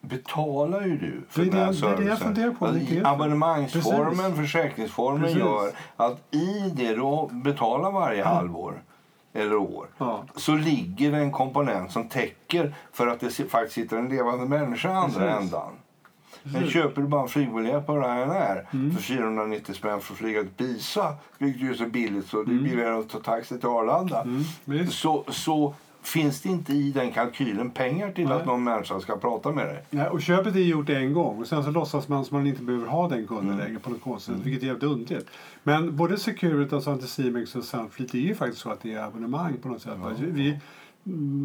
betalar 0.00 0.82
ju 0.86 0.96
du 0.98 1.22
för 1.28 1.40
Det 1.42 1.48
är 1.48 1.52
den 1.52 1.60
här 1.64 1.72
det- 1.72 1.80
det 1.80 1.86
är 1.86 1.96
det 1.96 2.04
jag 2.04 2.18
servicen. 2.18 2.26
funderar 2.26 2.50
på. 2.50 2.66
Alltså, 2.66 2.94
Det 2.94 3.04
abonnemangsformen, 3.04 4.16
Precis. 4.16 4.36
försäkringsformen 4.36 5.22
Precis. 5.22 5.38
gör 5.38 5.70
att 5.96 6.18
i 6.34 6.72
det 6.76 6.94
du 6.94 7.28
betalar 7.30 7.90
varje 7.90 8.24
halvår 8.24 8.82
eller 9.32 9.56
år 9.56 9.86
Ja. 9.98 10.24
så 10.36 10.54
ligger 10.54 11.12
det 11.12 11.18
en 11.18 11.32
komponent 11.32 11.92
som 11.92 12.08
täcker 12.08 12.74
för 12.92 13.06
att 13.06 13.20
det 13.20 13.30
faktiskt 13.50 13.74
sitter 13.74 13.96
en 13.96 14.08
levande 14.08 14.46
människa 14.46 14.88
i 14.88 14.92
andra 14.94 15.20
Precis. 15.20 15.42
ändan. 15.42 15.72
Men 16.42 16.66
köper 16.70 17.02
du 17.02 17.08
bara 17.08 17.22
en 17.22 17.28
flygbiljett 17.28 17.86
på 17.86 17.96
Ryanair 17.96 18.66
Mm. 18.72 18.96
för 18.96 19.02
490 19.02 19.74
spänn 19.74 20.00
för 20.00 20.12
att 20.14 20.18
flyga 20.18 20.40
till 20.42 20.50
Pisa, 20.50 21.14
vilket 21.38 21.62
ju 21.62 21.70
är 21.70 21.74
så 21.74 21.86
billigt 21.86 22.26
så 22.26 22.36
det 22.36 22.50
är 22.50 22.52
Mm. 22.52 22.64
billigare 22.64 22.98
att 22.98 23.08
ta 23.08 23.18
taxi 23.18 23.58
till 23.58 23.68
Arlanda, 23.68 24.22
Mm, 24.22 24.86
så, 24.90 25.24
så 25.28 25.74
finns 26.02 26.40
det 26.40 26.48
inte 26.48 26.72
i 26.72 26.90
den 26.90 27.12
kalkylen 27.12 27.70
pengar 27.70 28.12
till 28.12 28.24
Nej. 28.28 28.36
att 28.36 28.46
någon 28.46 28.64
människa 28.64 29.00
ska 29.00 29.16
prata 29.16 29.52
med 29.52 29.66
dig. 29.66 29.82
Ja, 29.90 30.10
och 30.10 30.22
köpet 30.22 30.54
är 30.56 30.60
gjort 30.60 30.88
en 30.88 31.12
gång 31.12 31.38
och 31.40 31.46
sen 31.46 31.64
så 31.64 31.70
låtsas 31.70 32.08
man 32.08 32.24
som 32.24 32.36
man 32.36 32.46
inte 32.46 32.62
behöver 32.62 32.86
ha 32.86 33.08
den 33.08 33.26
kunden 33.26 33.46
Mm. 33.46 33.58
längre 33.58 33.78
på 33.78 33.90
något 33.90 34.02
konstigt 34.02 34.36
sätt, 34.36 34.46
vilket 34.46 34.62
är 34.62 34.66
jävligt 34.66 34.84
underligt. 34.84 35.26
Men 35.62 35.96
både 35.96 36.16
Securitas, 36.18 36.88
Anticimex 36.88 37.54
och 37.56 37.64
Sunfleet 37.64 38.14
är 38.14 38.18
ju 38.18 38.34
faktiskt 38.34 38.62
så 38.62 38.70
att 38.70 38.80
det 38.82 38.92
är 38.94 39.02
abonnemang 39.04 39.56
på 39.62 39.68
något 39.68 39.82
sätt. 39.82 39.98
va? 39.98 40.12
Vi, 40.18 40.48
mm, 40.48 40.60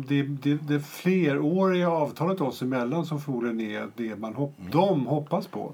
det, 0.08 0.22
det, 0.24 0.54
det 0.56 0.80
fleråriga 0.80 1.89
avtalet 1.89 2.41
oss 2.41 2.62
emellan 2.62 3.06
som 3.06 3.20
förmodligen 3.22 3.62
är 3.62 3.88
det 3.96 4.15
man 4.20 4.34
hopp, 4.34 4.54
de 4.72 5.06
hoppas 5.08 5.48
på. 5.48 5.72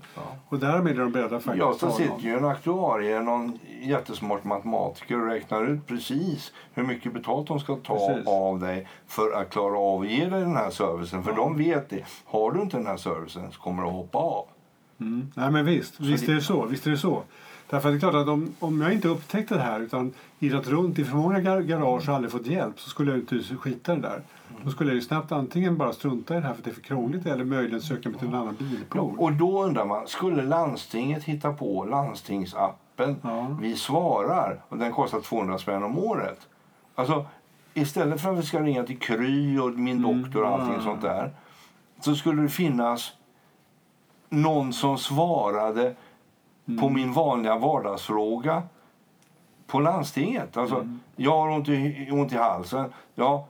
Och 0.47 0.59
därmed 0.59 0.95
är 0.95 0.99
de 0.99 1.11
beredda 1.11 1.39
faktiskt 1.39 1.57
Ja, 1.57 1.73
så 1.73 1.91
sitter 1.91 2.19
ju 2.21 2.37
en 2.37 2.45
aktuarie, 2.45 3.21
någon 3.21 3.59
jättesmart 3.81 4.43
matematiker 4.43 5.19
och 5.21 5.27
räknar 5.27 5.65
ut 5.67 5.87
precis 5.87 6.51
hur 6.73 6.83
mycket 6.83 7.13
betalt 7.13 7.47
de 7.47 7.59
ska 7.59 7.75
ta 7.75 8.07
Precis. 8.07 8.27
av 8.27 8.59
dig 8.59 8.87
för 9.07 9.31
att 9.41 9.49
klara 9.49 9.77
av 9.79 10.01
att 10.01 10.07
ge 10.09 10.25
dig 10.25 10.41
den 10.41 10.55
här 10.55 10.69
servicen. 10.69 11.23
För 11.23 11.33
de 11.33 11.57
vet 11.57 11.89
det. 11.89 12.03
Har 12.25 12.51
du 12.51 12.61
inte 12.61 12.77
den 12.77 12.87
här 12.87 12.97
servicen 12.97 13.51
så 13.51 13.61
kommer 13.61 13.83
du 13.83 13.87
att 13.89 13.93
hoppa 13.95 14.17
av. 14.17 14.45
Mm. 14.99 15.31
Nej 15.35 15.51
men 15.51 15.65
visst, 15.65 15.99
visst 15.99 16.25
det- 16.25 16.31
är 16.31 16.35
det 16.35 16.41
så. 16.41 16.65
Visst 16.65 16.87
är 16.87 16.91
det 16.91 16.97
så. 16.97 17.23
Därför 17.71 17.89
att 17.89 17.93
det 17.93 17.97
är 17.97 17.99
klart 18.11 18.15
att 18.21 18.27
om, 18.27 18.53
om 18.59 18.81
jag 18.81 18.93
inte 18.93 19.07
upptäckte 19.07 19.55
det 19.55 19.61
här 19.61 19.79
utan 19.79 20.13
irrat 20.39 20.67
runt 20.67 20.99
i 20.99 21.05
för 21.05 21.15
många 21.17 21.39
gar- 21.39 21.61
garage 21.61 22.09
och 22.09 22.15
aldrig 22.15 22.31
fått 22.31 22.45
hjälp 22.47 22.79
så 22.79 22.89
skulle 22.89 23.11
jag 23.11 23.19
inte 23.19 23.39
skita 23.55 23.93
i 23.93 23.95
det 23.95 24.01
där. 24.01 24.21
Då 24.63 24.69
skulle 24.71 24.89
jag 24.89 24.95
ju 24.95 25.01
snabbt 25.01 25.31
antingen 25.31 25.77
bara 25.77 25.93
strunta 25.93 26.37
i 26.37 26.41
det 26.41 26.47
här 26.47 26.53
för 26.53 26.63
det 26.63 26.69
är 26.69 26.73
för 26.73 26.81
krångligt 26.81 27.25
eller 27.25 27.43
möjligen 27.43 27.81
söka 27.81 28.09
mig 28.09 28.19
till 28.19 28.27
en 28.27 28.33
annan 28.35 28.55
bilpool. 28.59 29.15
Och 29.19 29.33
då 29.33 29.63
undrar 29.63 29.85
man, 29.85 30.07
skulle 30.07 30.43
landstinget 30.43 31.23
hitta 31.23 31.53
på 31.53 31.85
landstingsappen 31.85 33.15
Ja. 33.21 33.57
Vi 33.61 33.75
svarar 33.75 34.61
och 34.69 34.77
den 34.77 34.91
kostar 34.91 35.21
200 35.21 35.57
spänn 35.57 35.83
om 35.83 35.97
året. 35.99 36.47
Alltså, 36.95 37.25
istället 37.73 38.21
för 38.21 38.31
att 38.31 38.37
vi 38.39 38.43
ska 38.43 38.59
ringa 38.59 38.83
till 38.83 38.99
Kry 38.99 39.57
och 39.59 39.71
min 39.71 39.97
Mm. 40.05 40.21
doktor 40.21 40.43
och 40.43 40.49
allting 40.49 40.73
Ja. 40.77 40.83
sånt 40.83 41.01
där 41.01 41.31
så 42.01 42.15
skulle 42.15 42.41
det 42.41 42.49
finnas 42.49 43.13
någon 44.29 44.73
som 44.73 44.97
svarade 44.97 45.95
på 46.65 46.71
Mm. 46.71 46.93
min 46.93 47.13
vanliga 47.13 47.57
vardagsfråga 47.57 48.63
på 49.67 49.79
landstinget. 49.79 50.57
Alltså, 50.57 50.75
Mm. 50.75 50.99
jag 51.15 51.31
har 51.31 51.49
ont 51.49 51.69
i, 51.69 52.09
ont 52.11 52.33
i 52.33 52.37
halsen. 52.37 52.93
Ja, 53.15 53.45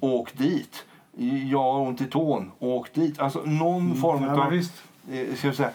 åk 0.00 0.34
dit. 0.38 0.84
Jag 1.50 1.62
har 1.72 1.80
ont 1.80 2.00
i 2.00 2.04
tån. 2.06 2.50
Åk 2.58 2.92
dit. 2.94 3.20
Alltså 3.20 3.42
någon 3.44 3.94
form 3.94 4.16
Mm. 4.18 4.28
Ja, 4.28 4.36
men 4.36 4.46
av 4.46 4.52
eh, 5.28 5.34
ska 5.34 5.46
jag 5.46 5.56
säga, 5.56 5.70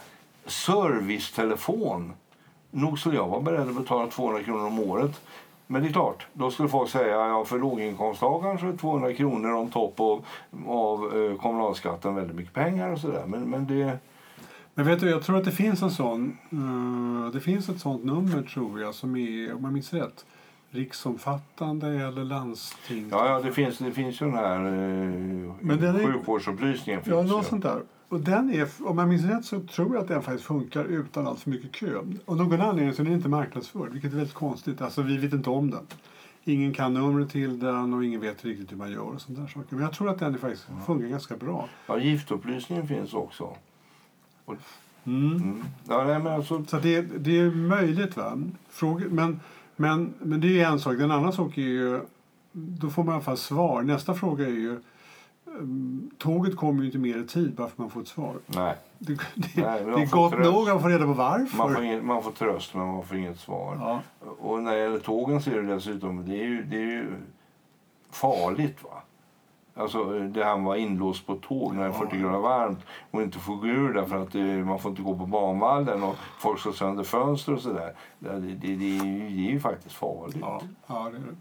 servicetelefon. 0.45 2.13
Nog 2.71 2.99
skulle 2.99 3.15
jag 3.15 3.27
vara 3.27 3.41
beredd 3.41 3.69
att 3.69 3.75
betala 3.75 4.07
200 4.07 4.43
kronor 4.43 4.67
om 4.67 4.79
året. 4.79 5.21
Men 5.67 5.81
det 5.81 5.87
är 5.87 5.91
klart, 5.93 6.27
då 6.33 6.51
skulle 6.51 6.69
folk 6.69 6.89
säga 6.89 7.27
ja, 7.27 7.45
för 7.45 7.59
låginkomsttagaren 7.59 8.59
så 8.59 8.67
är 8.67 8.77
200 8.77 9.13
kronor 9.13 9.53
om 9.53 9.69
topp 9.69 9.99
av, 9.99 10.25
av 10.67 11.17
eh, 11.17 11.37
kommunalskatten 11.41 12.15
väldigt 12.15 12.35
mycket 12.35 12.53
pengar 12.53 12.89
och 12.89 12.99
sådär. 12.99 13.23
Men, 13.27 13.41
men 13.41 13.67
det... 13.67 13.97
Men 14.75 14.85
vet 14.85 14.99
du, 14.99 15.09
jag 15.09 15.23
tror 15.23 15.37
att 15.37 15.43
det 15.45 15.51
finns 15.51 15.81
en 15.81 15.91
sån, 15.91 16.37
eh, 16.51 17.31
det 17.33 17.39
finns 17.39 17.69
ett 17.69 17.79
sånt 17.79 18.03
nummer 18.03 18.41
tror 18.41 18.81
jag 18.81 18.95
som 18.95 19.15
är, 19.15 19.53
om 19.53 19.63
jag 19.63 19.73
minns 19.73 19.93
rätt, 19.93 20.25
riksomfattande 20.69 21.87
eller 21.87 22.23
landsting. 22.23 23.07
Ja, 23.11 23.27
ja 23.29 23.39
det, 23.41 23.51
finns, 23.51 23.77
det 23.77 23.91
finns 23.91 24.21
ju 24.21 24.25
den 24.25 24.35
här 24.35 24.55
eh, 24.65 25.53
Men 25.59 25.81
den 25.81 25.95
är- 25.95 26.13
sjukvårdsupplysningen. 26.13 27.01
Ja, 27.05 27.19
finns 27.21 27.31
något 27.31 27.45
ju. 27.45 27.49
sånt 27.49 27.63
där. 27.63 27.81
Och 28.09 28.19
den 28.19 28.49
är, 28.53 28.67
om 28.83 28.97
jag 28.97 29.07
minns 29.07 29.25
rätt 29.25 29.45
så 29.45 29.59
tror 29.59 29.93
jag 29.95 30.01
att 30.01 30.07
den 30.07 30.21
faktiskt 30.21 30.45
funkar 30.47 30.83
utan 30.85 31.27
allt 31.27 31.39
för 31.39 31.49
mycket 31.49 31.71
kö. 31.71 31.99
Och 32.25 32.37
någon 32.37 32.61
anledning 32.61 32.93
så 32.93 33.01
är 33.01 33.05
den 33.05 33.13
inte 33.13 33.29
marknadsförd, 33.29 33.91
vilket 33.91 34.11
är 34.11 34.15
väldigt 34.15 34.33
konstigt. 34.33 34.81
Alltså 34.81 35.01
vi 35.01 35.17
vet 35.17 35.33
inte 35.33 35.49
om 35.49 35.71
den. 35.71 35.87
Ingen 36.43 36.73
kan 36.73 36.93
numret 36.93 37.29
till 37.29 37.59
den 37.59 37.93
och 37.93 38.05
ingen 38.05 38.21
vet 38.21 38.45
riktigt 38.45 38.71
hur 38.71 38.77
man 38.77 38.91
gör 38.91 39.01
och 39.01 39.19
där 39.27 39.47
saker. 39.47 39.67
Men 39.75 39.81
jag 39.81 39.93
tror 39.93 40.09
att 40.09 40.19
den 40.19 40.37
faktiskt 40.37 40.67
funkar 40.85 41.07
ganska 41.07 41.35
bra. 41.37 41.69
Ja, 41.87 41.99
giftupplysningen 41.99 42.87
finns 42.87 43.13
också. 43.13 43.55
Mm. 45.05 45.35
Mm. 45.35 45.63
Ja, 45.89 46.03
nej, 46.03 46.19
men 46.19 46.33
alltså, 46.33 46.63
Så 46.67 46.77
det, 46.79 47.01
det 47.01 47.39
är 47.39 47.51
möjligt. 47.51 48.17
Va? 48.17 48.37
Fråga, 48.69 49.05
men, 49.09 49.39
men, 49.75 50.13
men 50.19 50.41
det 50.41 50.61
är 50.61 50.67
en 50.67 50.79
sak. 50.79 50.97
Den 50.97 51.11
andra 51.11 51.31
sak 51.31 51.57
är 51.57 51.61
ju... 51.61 52.01
Då 52.51 52.89
får 52.89 53.03
man 53.03 53.13
i 53.13 53.15
alla 53.15 53.23
fall 53.23 53.37
svar. 53.37 53.81
Nästa 53.81 54.13
fråga 54.13 54.45
är 54.45 54.49
ju... 54.49 54.79
um, 55.45 56.11
Tåget 56.17 56.55
kommer 56.55 56.79
ju 56.81 56.85
inte 56.85 56.97
mer 56.97 57.17
i 57.17 57.27
tid 57.27 57.55
bara 57.55 57.67
för 57.67 57.73
att 57.73 57.77
man 57.77 57.89
får 57.89 58.01
ett 58.01 58.07
svar. 58.07 58.35
nej. 58.45 58.75
Det, 58.99 59.13
det, 59.13 59.21
Nej, 59.61 59.83
det 59.83 59.91
de 59.91 60.01
är 60.01 60.05
gott 60.11 60.31
tröst. 60.33 60.51
nog 60.51 60.69
att 60.69 60.81
få 60.81 60.87
reda 60.87 61.05
på 61.05 61.13
varför. 61.13 61.57
Man 61.57 61.73
får, 61.73 61.83
inget, 61.83 62.03
man 62.03 62.23
får 62.23 62.31
tröst, 62.31 62.73
men 62.75 62.87
man 62.87 63.03
får 63.05 63.17
inget 63.17 63.39
svar. 63.39 63.77
Ja. 63.79 64.01
Och 64.39 64.63
när 64.63 64.71
det 64.71 64.79
gäller 64.79 64.99
tågen 64.99 65.41
så 65.41 65.49
är 65.51 65.61
det 65.61 65.73
dessutom 65.73 66.25
det 66.25 66.35
är 66.35 66.43
ju, 66.47 66.63
det 66.63 66.75
är 66.75 66.81
ju 66.91 67.05
farligt. 68.11 68.83
va 68.83 69.01
Alltså 69.75 69.97
med 70.05 70.37
att 70.37 70.63
vara 70.63 70.77
inlåst 70.77 71.25
på 71.27 71.35
tåg 71.35 71.75
när 71.75 71.81
det 71.81 71.87
är 71.87 71.91
40 71.91 72.17
grader 72.17 72.39
varmt 72.39 72.79
och 73.11 73.21
inte 73.21 73.39
få 73.39 73.55
gå 73.55 73.67
ur 73.67 73.93
därför 73.93 74.15
att 74.17 74.31
det, 74.31 74.39
man 74.65 74.79
får 74.79 74.89
inte 74.91 75.01
gå 75.01 75.17
på 75.17 75.25
banvallen 75.25 76.03
och 76.03 76.15
folk 76.39 76.59
slår 76.59 76.73
sönder 76.73 77.03
fönster 77.03 77.53
och 77.53 77.61
sådär. 77.61 77.93
Det, 78.19 78.29
det, 78.29 78.39
det, 78.39 78.75
det, 78.75 78.99
är 78.99 79.05
ju, 79.05 79.19
det 79.29 79.47
är 79.47 79.51
ju 79.51 79.59
faktiskt 79.59 79.95
farligt. 79.95 80.37
Ja, 80.41 80.61
ja, 80.87 81.09
det 81.11 81.17
är 81.17 81.21
det. 81.21 81.35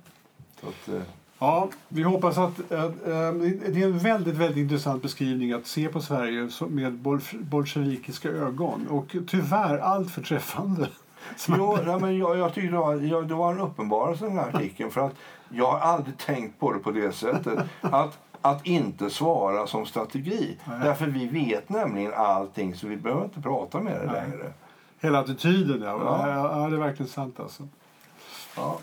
Så 0.61 0.67
att, 0.69 0.89
eh, 1.01 1.07
Ja, 1.39 1.69
vi 1.89 2.03
hoppas 2.03 2.39
att... 2.39 2.59
eh, 2.73 2.85
det 3.69 3.83
är 3.83 3.85
en 3.85 3.99
väldigt, 3.99 4.35
väldigt 4.35 4.57
intressant 4.59 5.03
beskrivning 5.03 5.53
att 5.53 5.67
se 5.67 5.89
på 5.89 6.01
Sverige 6.01 6.49
med 6.69 6.93
bolf- 6.93 7.43
bolsjevikiska 7.45 8.29
ögon. 8.29 8.87
Och 8.91 9.17
tyvärr 9.27 9.79
allt 9.79 10.11
för 10.11 10.23
träffande. 10.23 10.89
Jo, 11.49 11.79
nej, 11.87 12.01
men 12.01 12.19
jag, 12.19 12.39
jag 12.39 12.55
tyckte 12.55 12.71
det 12.71 12.79
var, 12.79 12.95
jag, 12.95 13.29
det 13.29 13.35
var 13.35 13.53
en 13.53 13.61
uppenbarelse 13.61 14.25
den 14.25 14.39
här 14.39 14.49
artikeln. 14.57 14.91
För 14.91 15.01
att 15.01 15.15
jag 15.53 15.67
har 15.67 15.79
aldrig 15.79 16.19
tänkt 16.19 16.61
på 16.61 16.73
det 16.73 16.79
på 16.79 16.91
det 16.91 17.13
sättet. 17.13 17.59
Att, 17.81 18.19
att 18.41 18.67
inte 18.67 19.11
svara 19.11 19.67
som 19.67 19.87
strategi. 19.87 20.59
Nej. 20.65 20.81
Därför 20.83 21.07
vi 21.07 21.27
vet 21.27 21.69
nämligen 21.69 22.15
allting 22.15 22.75
så 22.75 22.87
vi 22.87 22.97
behöver 22.97 23.25
inte 23.25 23.41
prata 23.41 23.81
med 23.81 24.01
det 24.01 24.07
Nej. 24.07 24.15
längre. 24.15 24.53
Hela 25.01 25.19
attityden, 25.19 25.83
ja. 25.83 26.29
Ja. 26.29 26.69
det 26.69 26.77
är 26.77 26.81
verkligen 26.81 27.11
sant 27.11 27.41
alltså. 27.41 27.69
Ja. 28.57 28.79